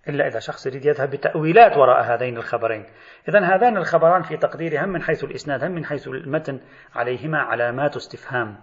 إلا 0.09 0.27
إذا 0.27 0.39
شخص 0.39 0.67
يريد 0.67 0.85
يذهب 0.85 1.09
بتأويلات 1.09 1.77
وراء 1.77 2.03
هذين 2.03 2.37
الخبرين. 2.37 2.85
إذا 3.29 3.39
هذان 3.39 3.77
الخبران 3.77 4.21
في 4.21 4.37
تقديري 4.37 4.79
هم 4.79 4.89
من 4.89 5.01
حيث 5.01 5.23
الإسناد 5.23 5.63
هم 5.63 5.71
من 5.71 5.85
حيث 5.85 6.07
المتن 6.07 6.59
عليهما 6.95 7.37
علامات 7.37 7.95
استفهام. 7.95 8.57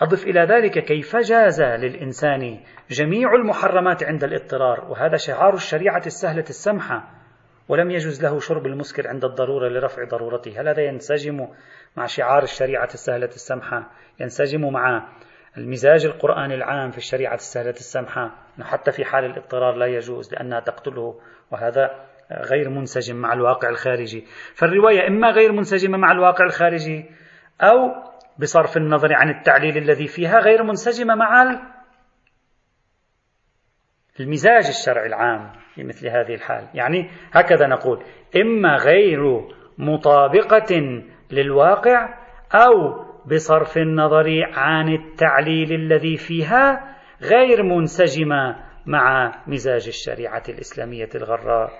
أضف 0.00 0.24
إلى 0.24 0.40
ذلك 0.40 0.84
كيف 0.84 1.16
جاز 1.16 1.62
للإنسان 1.62 2.60
جميع 2.90 3.34
المحرمات 3.34 4.02
عند 4.02 4.24
الاضطرار 4.24 4.84
وهذا 4.90 5.16
شعار 5.16 5.54
الشريعة 5.54 6.02
السهلة 6.06 6.44
السمحة 6.48 7.23
ولم 7.68 7.90
يجوز 7.90 8.22
له 8.24 8.40
شرب 8.40 8.66
المسكر 8.66 9.08
عند 9.08 9.24
الضرورة 9.24 9.68
لرفع 9.68 10.04
ضرورته. 10.04 10.60
هل 10.60 10.68
هذا 10.68 10.82
ينسجم 10.82 11.48
مع 11.96 12.06
شعار 12.06 12.42
الشريعة 12.42 12.88
السهلة 12.94 13.26
السمحة؟ 13.26 13.90
ينسجم 14.20 14.72
مع 14.72 15.08
المزاج 15.58 16.04
القرآني 16.06 16.54
العام 16.54 16.90
في 16.90 16.98
الشريعة 16.98 17.34
السهلة 17.34 17.70
السمحة؟ 17.70 18.30
حتى 18.62 18.92
في 18.92 19.04
حال 19.04 19.24
الاضطرار 19.24 19.74
لا 19.74 19.86
يجوز 19.86 20.34
لأنها 20.34 20.60
تقتله 20.60 21.20
وهذا 21.50 21.90
غير 22.32 22.70
منسجم 22.70 23.16
مع 23.16 23.32
الواقع 23.32 23.68
الخارجي. 23.68 24.24
فالرواية 24.54 25.08
إما 25.08 25.30
غير 25.30 25.52
منسجمة 25.52 25.98
مع 25.98 26.12
الواقع 26.12 26.44
الخارجي 26.44 27.10
أو 27.60 27.76
بصرف 28.38 28.76
النظر 28.76 29.14
عن 29.14 29.30
التعليل 29.30 29.78
الذي 29.78 30.06
فيها 30.06 30.38
غير 30.40 30.62
منسجمة 30.62 31.14
مع 31.14 31.42
المزاج 34.20 34.66
الشرعي 34.66 35.06
العام 35.06 35.52
في 35.74 35.84
مثل 35.84 36.08
هذه 36.08 36.34
الحال 36.34 36.68
يعني 36.74 37.10
هكذا 37.32 37.66
نقول 37.66 38.04
إما 38.36 38.76
غير 38.76 39.20
مطابقة 39.78 41.02
للواقع 41.30 42.18
أو 42.54 43.04
بصرف 43.26 43.76
النظر 43.76 44.50
عن 44.52 44.88
التعليل 44.88 45.72
الذي 45.72 46.16
فيها 46.16 46.96
غير 47.22 47.62
منسجمة 47.62 48.64
مع 48.86 49.32
مزاج 49.46 49.86
الشريعة 49.86 50.42
الإسلامية 50.48 51.08
الغراء. 51.14 51.70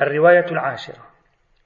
الرواية 0.00 0.44
العاشرة 0.52 1.06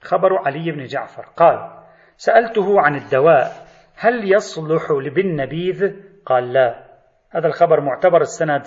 خبر 0.03 0.39
علي 0.39 0.73
بن 0.73 0.85
جعفر 0.85 1.23
قال: 1.37 1.85
سألته 2.17 2.81
عن 2.81 2.95
الدواء 2.97 3.67
هل 3.97 4.33
يصلح 4.33 4.93
بالنبيذ؟ 4.93 5.95
قال 6.27 6.53
لا. 6.53 6.90
هذا 7.33 7.47
الخبر 7.47 7.81
معتبر 7.81 8.21
السند 8.21 8.63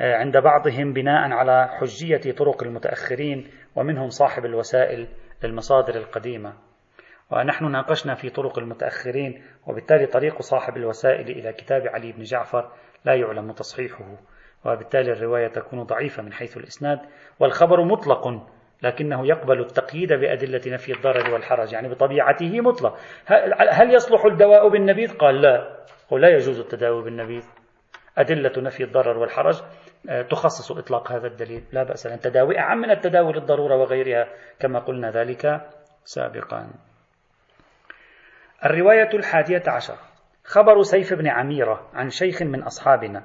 آه، 0.00 0.16
عند 0.16 0.36
بعضهم 0.36 0.92
بناء 0.92 1.32
على 1.32 1.68
حجية 1.68 2.32
طرق 2.32 2.62
المتأخرين 2.62 3.50
ومنهم 3.76 4.08
صاحب 4.08 4.44
الوسائل 4.44 5.08
للمصادر 5.44 5.94
القديمة. 5.94 6.52
ونحن 7.30 7.70
ناقشنا 7.72 8.14
في 8.14 8.30
طرق 8.30 8.58
المتأخرين 8.58 9.42
وبالتالي 9.66 10.06
طريق 10.06 10.42
صاحب 10.42 10.76
الوسائل 10.76 11.30
إلى 11.30 11.52
كتاب 11.52 11.82
علي 11.86 12.12
بن 12.12 12.22
جعفر 12.22 12.72
لا 13.04 13.14
يعلم 13.14 13.52
تصحيحه. 13.52 14.16
وبالتالي 14.64 15.12
الرواية 15.12 15.48
تكون 15.48 15.82
ضعيفة 15.82 16.22
من 16.22 16.32
حيث 16.32 16.56
الإسناد 16.56 16.98
والخبر 17.40 17.84
مطلق 17.84 18.46
لكنه 18.82 19.26
يقبل 19.26 19.60
التقييد 19.60 20.12
بأدلة 20.12 20.60
نفي 20.66 20.92
الضرر 20.92 21.32
والحرج. 21.32 21.72
يعني 21.72 21.88
بطبيعته 21.88 22.60
مطلق. 22.60 22.96
هل 23.70 23.94
يصلح 23.94 24.24
الدواء 24.24 24.68
بالنبيذ؟ 24.68 25.16
قال 25.16 25.40
لا. 25.40 25.76
قل 26.10 26.20
لا 26.20 26.28
يجوز 26.28 26.60
التداوي 26.60 27.04
بالنبيذ. 27.04 27.55
أدلة 28.18 28.52
نفي 28.56 28.82
الضرر 28.84 29.18
والحرج 29.18 29.62
آه، 30.10 30.22
تخصص 30.22 30.72
إطلاق 30.72 31.12
هذا 31.12 31.26
الدليل. 31.26 31.64
لا 31.72 31.82
بأس 31.82 32.06
أن 32.06 32.20
تداوي 32.20 32.58
أعم 32.58 32.78
من 32.78 32.90
التداوي 32.90 33.32
للضرورة 33.32 33.76
وغيرها 33.76 34.28
كما 34.58 34.78
قلنا 34.78 35.10
ذلك 35.10 35.60
سابقا. 36.04 36.70
الرواية 38.64 39.10
الحادية 39.14 39.62
عشر. 39.66 39.96
خبر 40.44 40.82
سيف 40.82 41.14
بن 41.14 41.28
عميرة 41.28 41.90
عن 41.94 42.08
شيخ 42.08 42.42
من 42.42 42.62
أصحابنا 42.62 43.22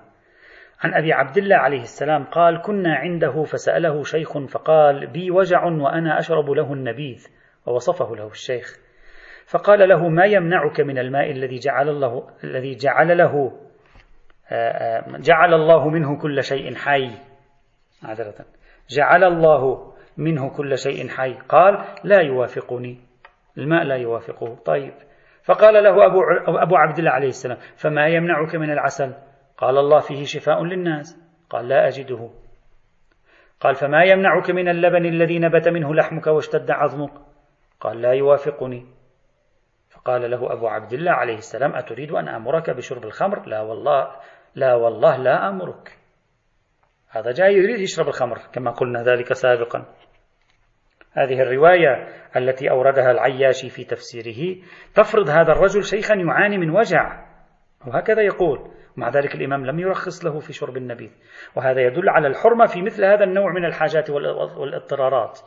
عن 0.84 0.94
أبي 0.94 1.14
عبد 1.14 1.38
الله 1.38 1.56
عليه 1.56 1.82
السلام 1.82 2.24
قال 2.24 2.62
كنا 2.62 2.96
عنده 2.96 3.44
فسأله 3.44 4.04
شيخ 4.04 4.38
فقال 4.38 5.08
بي 5.08 5.32
وجع 5.32 5.66
وأنا 5.66 6.20
أشرب 6.20 6.50
له 6.50 6.74
النبيذ 6.74 7.28
ووصفه 7.66 8.16
له 8.16 8.28
الشيخ. 8.28 8.78
فقال 9.48 9.90
له 9.90 10.10
ما 10.10 10.26
يمنعك 10.26 10.80
من 10.80 10.98
الماء 10.98 11.32
الذي 11.32 11.60
جعل 11.60 11.90
الله 11.90 12.28
الذي 12.44 12.76
جعل 12.76 13.18
له 13.18 13.52
جعل 15.20 15.54
الله 15.54 15.90
منه 15.90 16.22
كل 16.22 16.44
شيء 16.44 16.76
حي. 16.76 17.12
معذرة. 18.04 18.46
جعل 18.90 19.24
الله 19.24 19.94
منه 20.18 20.58
كل 20.58 20.78
شيء 20.78 21.10
حي. 21.10 21.34
قال 21.34 21.86
لا 22.04 22.22
يوافقني. 22.22 23.00
الماء 23.58 23.84
لا 23.84 23.96
يوافقه. 23.96 24.56
طيب. 24.56 24.94
فقال 25.44 25.84
له 25.84 26.06
أبو, 26.06 26.20
أبو 26.48 26.76
عبد 26.76 27.00
الله 27.00 27.12
عليه 27.12 27.28
السلام 27.28 27.58
فما 27.76 28.08
يمنعك 28.08 28.56
من 28.56 28.72
العسل؟ 28.72 29.14
قال 29.58 29.78
الله 29.78 30.00
فيه 30.00 30.24
شفاء 30.24 30.64
للناس. 30.64 31.18
قال 31.50 31.68
لا 31.68 31.88
أجده. 31.88 32.30
قال 33.60 33.76
فما 33.76 34.04
يمنعك 34.04 34.50
من 34.50 34.70
اللبن 34.70 35.06
الذي 35.06 35.40
نبت 35.40 35.68
منه 35.68 35.96
لحمك 35.96 36.28
واشتد 36.28 36.72
عظمك؟ 36.72 37.12
قال 37.80 38.02
لا 38.02 38.12
يوافقني. 38.12 38.86
فقال 39.90 40.32
له 40.32 40.54
أبو 40.54 40.68
عبد 40.68 40.94
الله 40.94 41.12
عليه 41.12 41.38
السلام 41.38 41.76
أتريد 41.76 42.12
أن 42.12 42.28
أمرك 42.28 42.70
بشرب 42.70 43.04
الخمر؟ 43.04 43.48
لا 43.48 43.62
والله. 43.62 44.12
لا 44.56 44.76
والله 44.76 45.18
لا 45.18 45.50
أمرك. 45.50 45.98
هذا 47.10 47.32
جاي 47.32 47.54
يريد 47.54 47.80
يشرب 47.80 48.08
الخمر 48.08 48.38
كما 48.54 48.72
قلنا 48.72 49.04
ذلك 49.04 49.34
سابقا. 49.34 49.86
هذه 51.12 51.42
الرواية 51.42 52.08
التي 52.36 52.70
أوردها 52.70 53.12
العياشي 53.12 53.70
في 53.70 53.84
تفسيره 53.84 54.62
تفرض 54.96 55.30
هذا 55.30 55.52
الرجل 55.52 55.84
شيخا 55.84 56.16
يعاني 56.16 56.58
من 56.58 56.70
وجع. 56.70 57.26
وهكذا 57.88 58.22
يقول 58.22 58.72
مع 58.98 59.10
ذلك 59.10 59.36
الإمام 59.36 59.66
لم 59.66 59.80
يرخص 59.80 60.26
له 60.26 60.40
في 60.40 60.54
شرب 60.54 60.78
النبيذ. 60.78 61.12
وهذا 61.56 61.82
يدل 61.82 62.10
على 62.10 62.28
الحرمة 62.28 62.66
في 62.66 62.82
مثل 62.82 63.06
هذا 63.06 63.24
النوع 63.24 63.52
من 63.54 63.66
الحاجات 63.66 64.10
والاضطرارات. 64.10 65.40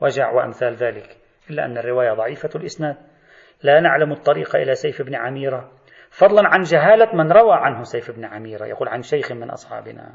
وجع 0.00 0.30
وأمثال 0.30 0.74
ذلك. 0.74 1.16
إلا 1.50 1.64
أن 1.64 1.78
الرواية 1.78 2.12
ضعيفة 2.12 2.50
الإسناد. 2.54 2.96
لا 3.62 3.80
نعلم 3.80 4.12
الطريق 4.12 4.56
إلى 4.56 4.74
سيف 4.74 5.02
بن 5.02 5.14
عميرة. 5.14 5.72
فضلا 6.10 6.48
عن 6.48 6.62
جهالة 6.62 7.14
من 7.14 7.32
روى 7.32 7.54
عنه 7.54 7.82
سيف 7.82 8.10
بن 8.10 8.24
عميرة 8.24 8.66
يقول 8.66 8.88
عن 8.88 9.02
شيخ 9.02 9.32
من 9.32 9.50
أصحابنا. 9.50 10.14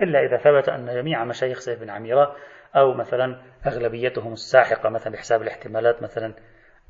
إلا 0.00 0.20
إذا 0.20 0.36
ثبت 0.36 0.68
أن 0.68 0.86
جميع 0.86 1.24
مشايخ 1.24 1.58
سيف 1.58 1.80
بن 1.80 1.90
عميرة 1.90 2.36
أو 2.76 2.94
مثلا 2.94 3.42
أغلبيتهم 3.66 4.32
الساحقة 4.32 4.88
مثلا 4.88 5.12
بحساب 5.12 5.42
الاحتمالات 5.42 6.02
مثلا 6.02 6.34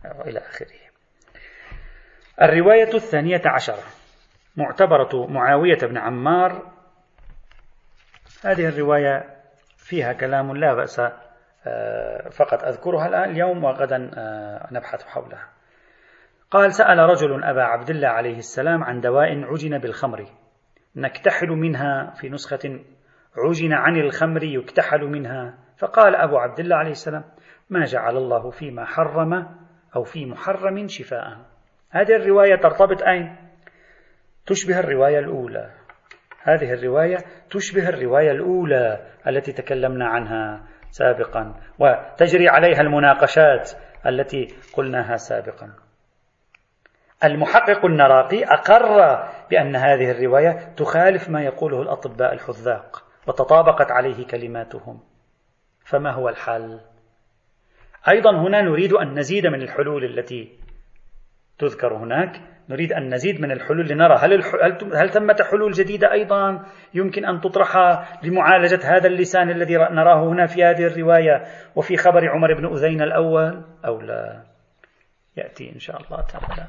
إلى 0.04 0.38
آخره. 0.38 0.68
الرواية 2.42 2.94
الثانية 2.94 3.42
عشرة. 3.46 3.82
معتبرة 4.56 5.26
معاوية 5.26 5.78
بن 5.82 5.98
عمار. 5.98 6.72
هذه 8.44 8.68
الرواية 8.68 9.24
فيها 9.76 10.12
كلام 10.12 10.56
لا 10.56 10.74
بأس 10.74 11.00
آه، 11.66 12.28
فقط 12.28 12.64
أذكرها 12.64 13.06
الآن 13.06 13.30
اليوم 13.30 13.64
وغدا 13.64 14.10
آه، 14.14 14.68
نبحث 14.72 15.06
حولها. 15.06 15.48
قال 16.50 16.72
سأل 16.72 16.98
رجل 16.98 17.44
أبا 17.44 17.62
عبد 17.62 17.90
الله 17.90 18.08
عليه 18.08 18.36
السلام 18.36 18.84
عن 18.84 19.00
دواء 19.00 19.44
عجن 19.44 19.78
بالخمر. 19.78 20.26
نكتحل 20.96 21.48
منها 21.48 22.10
في 22.20 22.28
نسخة 22.28 22.80
عجن 23.36 23.72
عن 23.72 23.96
الخمر 23.96 24.44
يكتحل 24.44 25.00
منها. 25.00 25.58
فقال 25.78 26.16
أبو 26.16 26.38
عبد 26.38 26.60
الله 26.60 26.76
عليه 26.76 26.90
السلام 26.90 27.24
ما 27.70 27.84
جعل 27.84 28.16
الله 28.16 28.50
فيما 28.50 28.84
حرم 28.84 29.32
أو 29.96 30.02
في 30.02 30.26
محرم 30.26 30.86
شفاء 30.86 31.38
هذه 31.90 32.16
الرواية 32.16 32.56
ترتبط 32.56 33.02
أين؟ 33.02 33.36
تشبه 34.46 34.80
الرواية 34.80 35.18
الأولى. 35.18 35.70
هذه 36.42 36.72
الرواية 36.72 37.16
تشبه 37.50 37.88
الرواية 37.88 38.30
الأولى 38.30 39.06
التي 39.26 39.52
تكلمنا 39.52 40.08
عنها 40.08 40.66
سابقا 40.90 41.54
وتجري 41.78 42.48
عليها 42.48 42.80
المناقشات 42.80 43.70
التي 44.06 44.46
قلناها 44.76 45.16
سابقا. 45.16 45.87
المحقق 47.24 47.84
النراقي 47.84 48.44
أقر 48.44 49.28
بأن 49.50 49.76
هذه 49.76 50.10
الرواية 50.10 50.74
تخالف 50.76 51.28
ما 51.28 51.42
يقوله 51.42 51.82
الأطباء 51.82 52.32
الحذاق 52.32 53.04
وتطابقت 53.26 53.90
عليه 53.90 54.26
كلماتهم. 54.26 55.00
فما 55.84 56.12
هو 56.12 56.28
الحل؟ 56.28 56.80
أيضا 58.08 58.30
هنا 58.30 58.62
نريد 58.62 58.92
أن 58.92 59.18
نزيد 59.18 59.46
من 59.46 59.62
الحلول 59.62 60.04
التي 60.04 60.58
تذكر 61.58 61.96
هناك. 61.96 62.40
نريد 62.68 62.92
أن 62.92 63.14
نزيد 63.14 63.40
من 63.40 63.50
الحلول 63.50 63.88
لنرى 63.88 64.16
هل, 64.16 64.32
هل, 64.62 64.96
هل 64.96 65.10
ثمة 65.10 65.36
حلول 65.50 65.72
جديدة 65.72 66.12
أيضا؟ 66.12 66.66
يمكن 66.94 67.24
أن 67.24 67.40
تطرح 67.40 67.76
لمعالجة 68.22 68.80
هذا 68.96 69.06
اللسان 69.06 69.50
الذي 69.50 69.76
نراه 69.76 70.28
هنا 70.28 70.46
في 70.46 70.64
هذه 70.64 70.86
الرواية 70.86 71.44
وفي 71.76 71.96
خبر 71.96 72.28
عمر 72.28 72.54
بن 72.54 72.66
أذين 72.76 73.02
الأول 73.02 73.64
أو 73.86 74.00
لا؟ 74.00 74.44
يأتي 75.36 75.72
إن 75.74 75.78
شاء 75.78 75.96
الله 75.96 76.20
تعالى. 76.20 76.68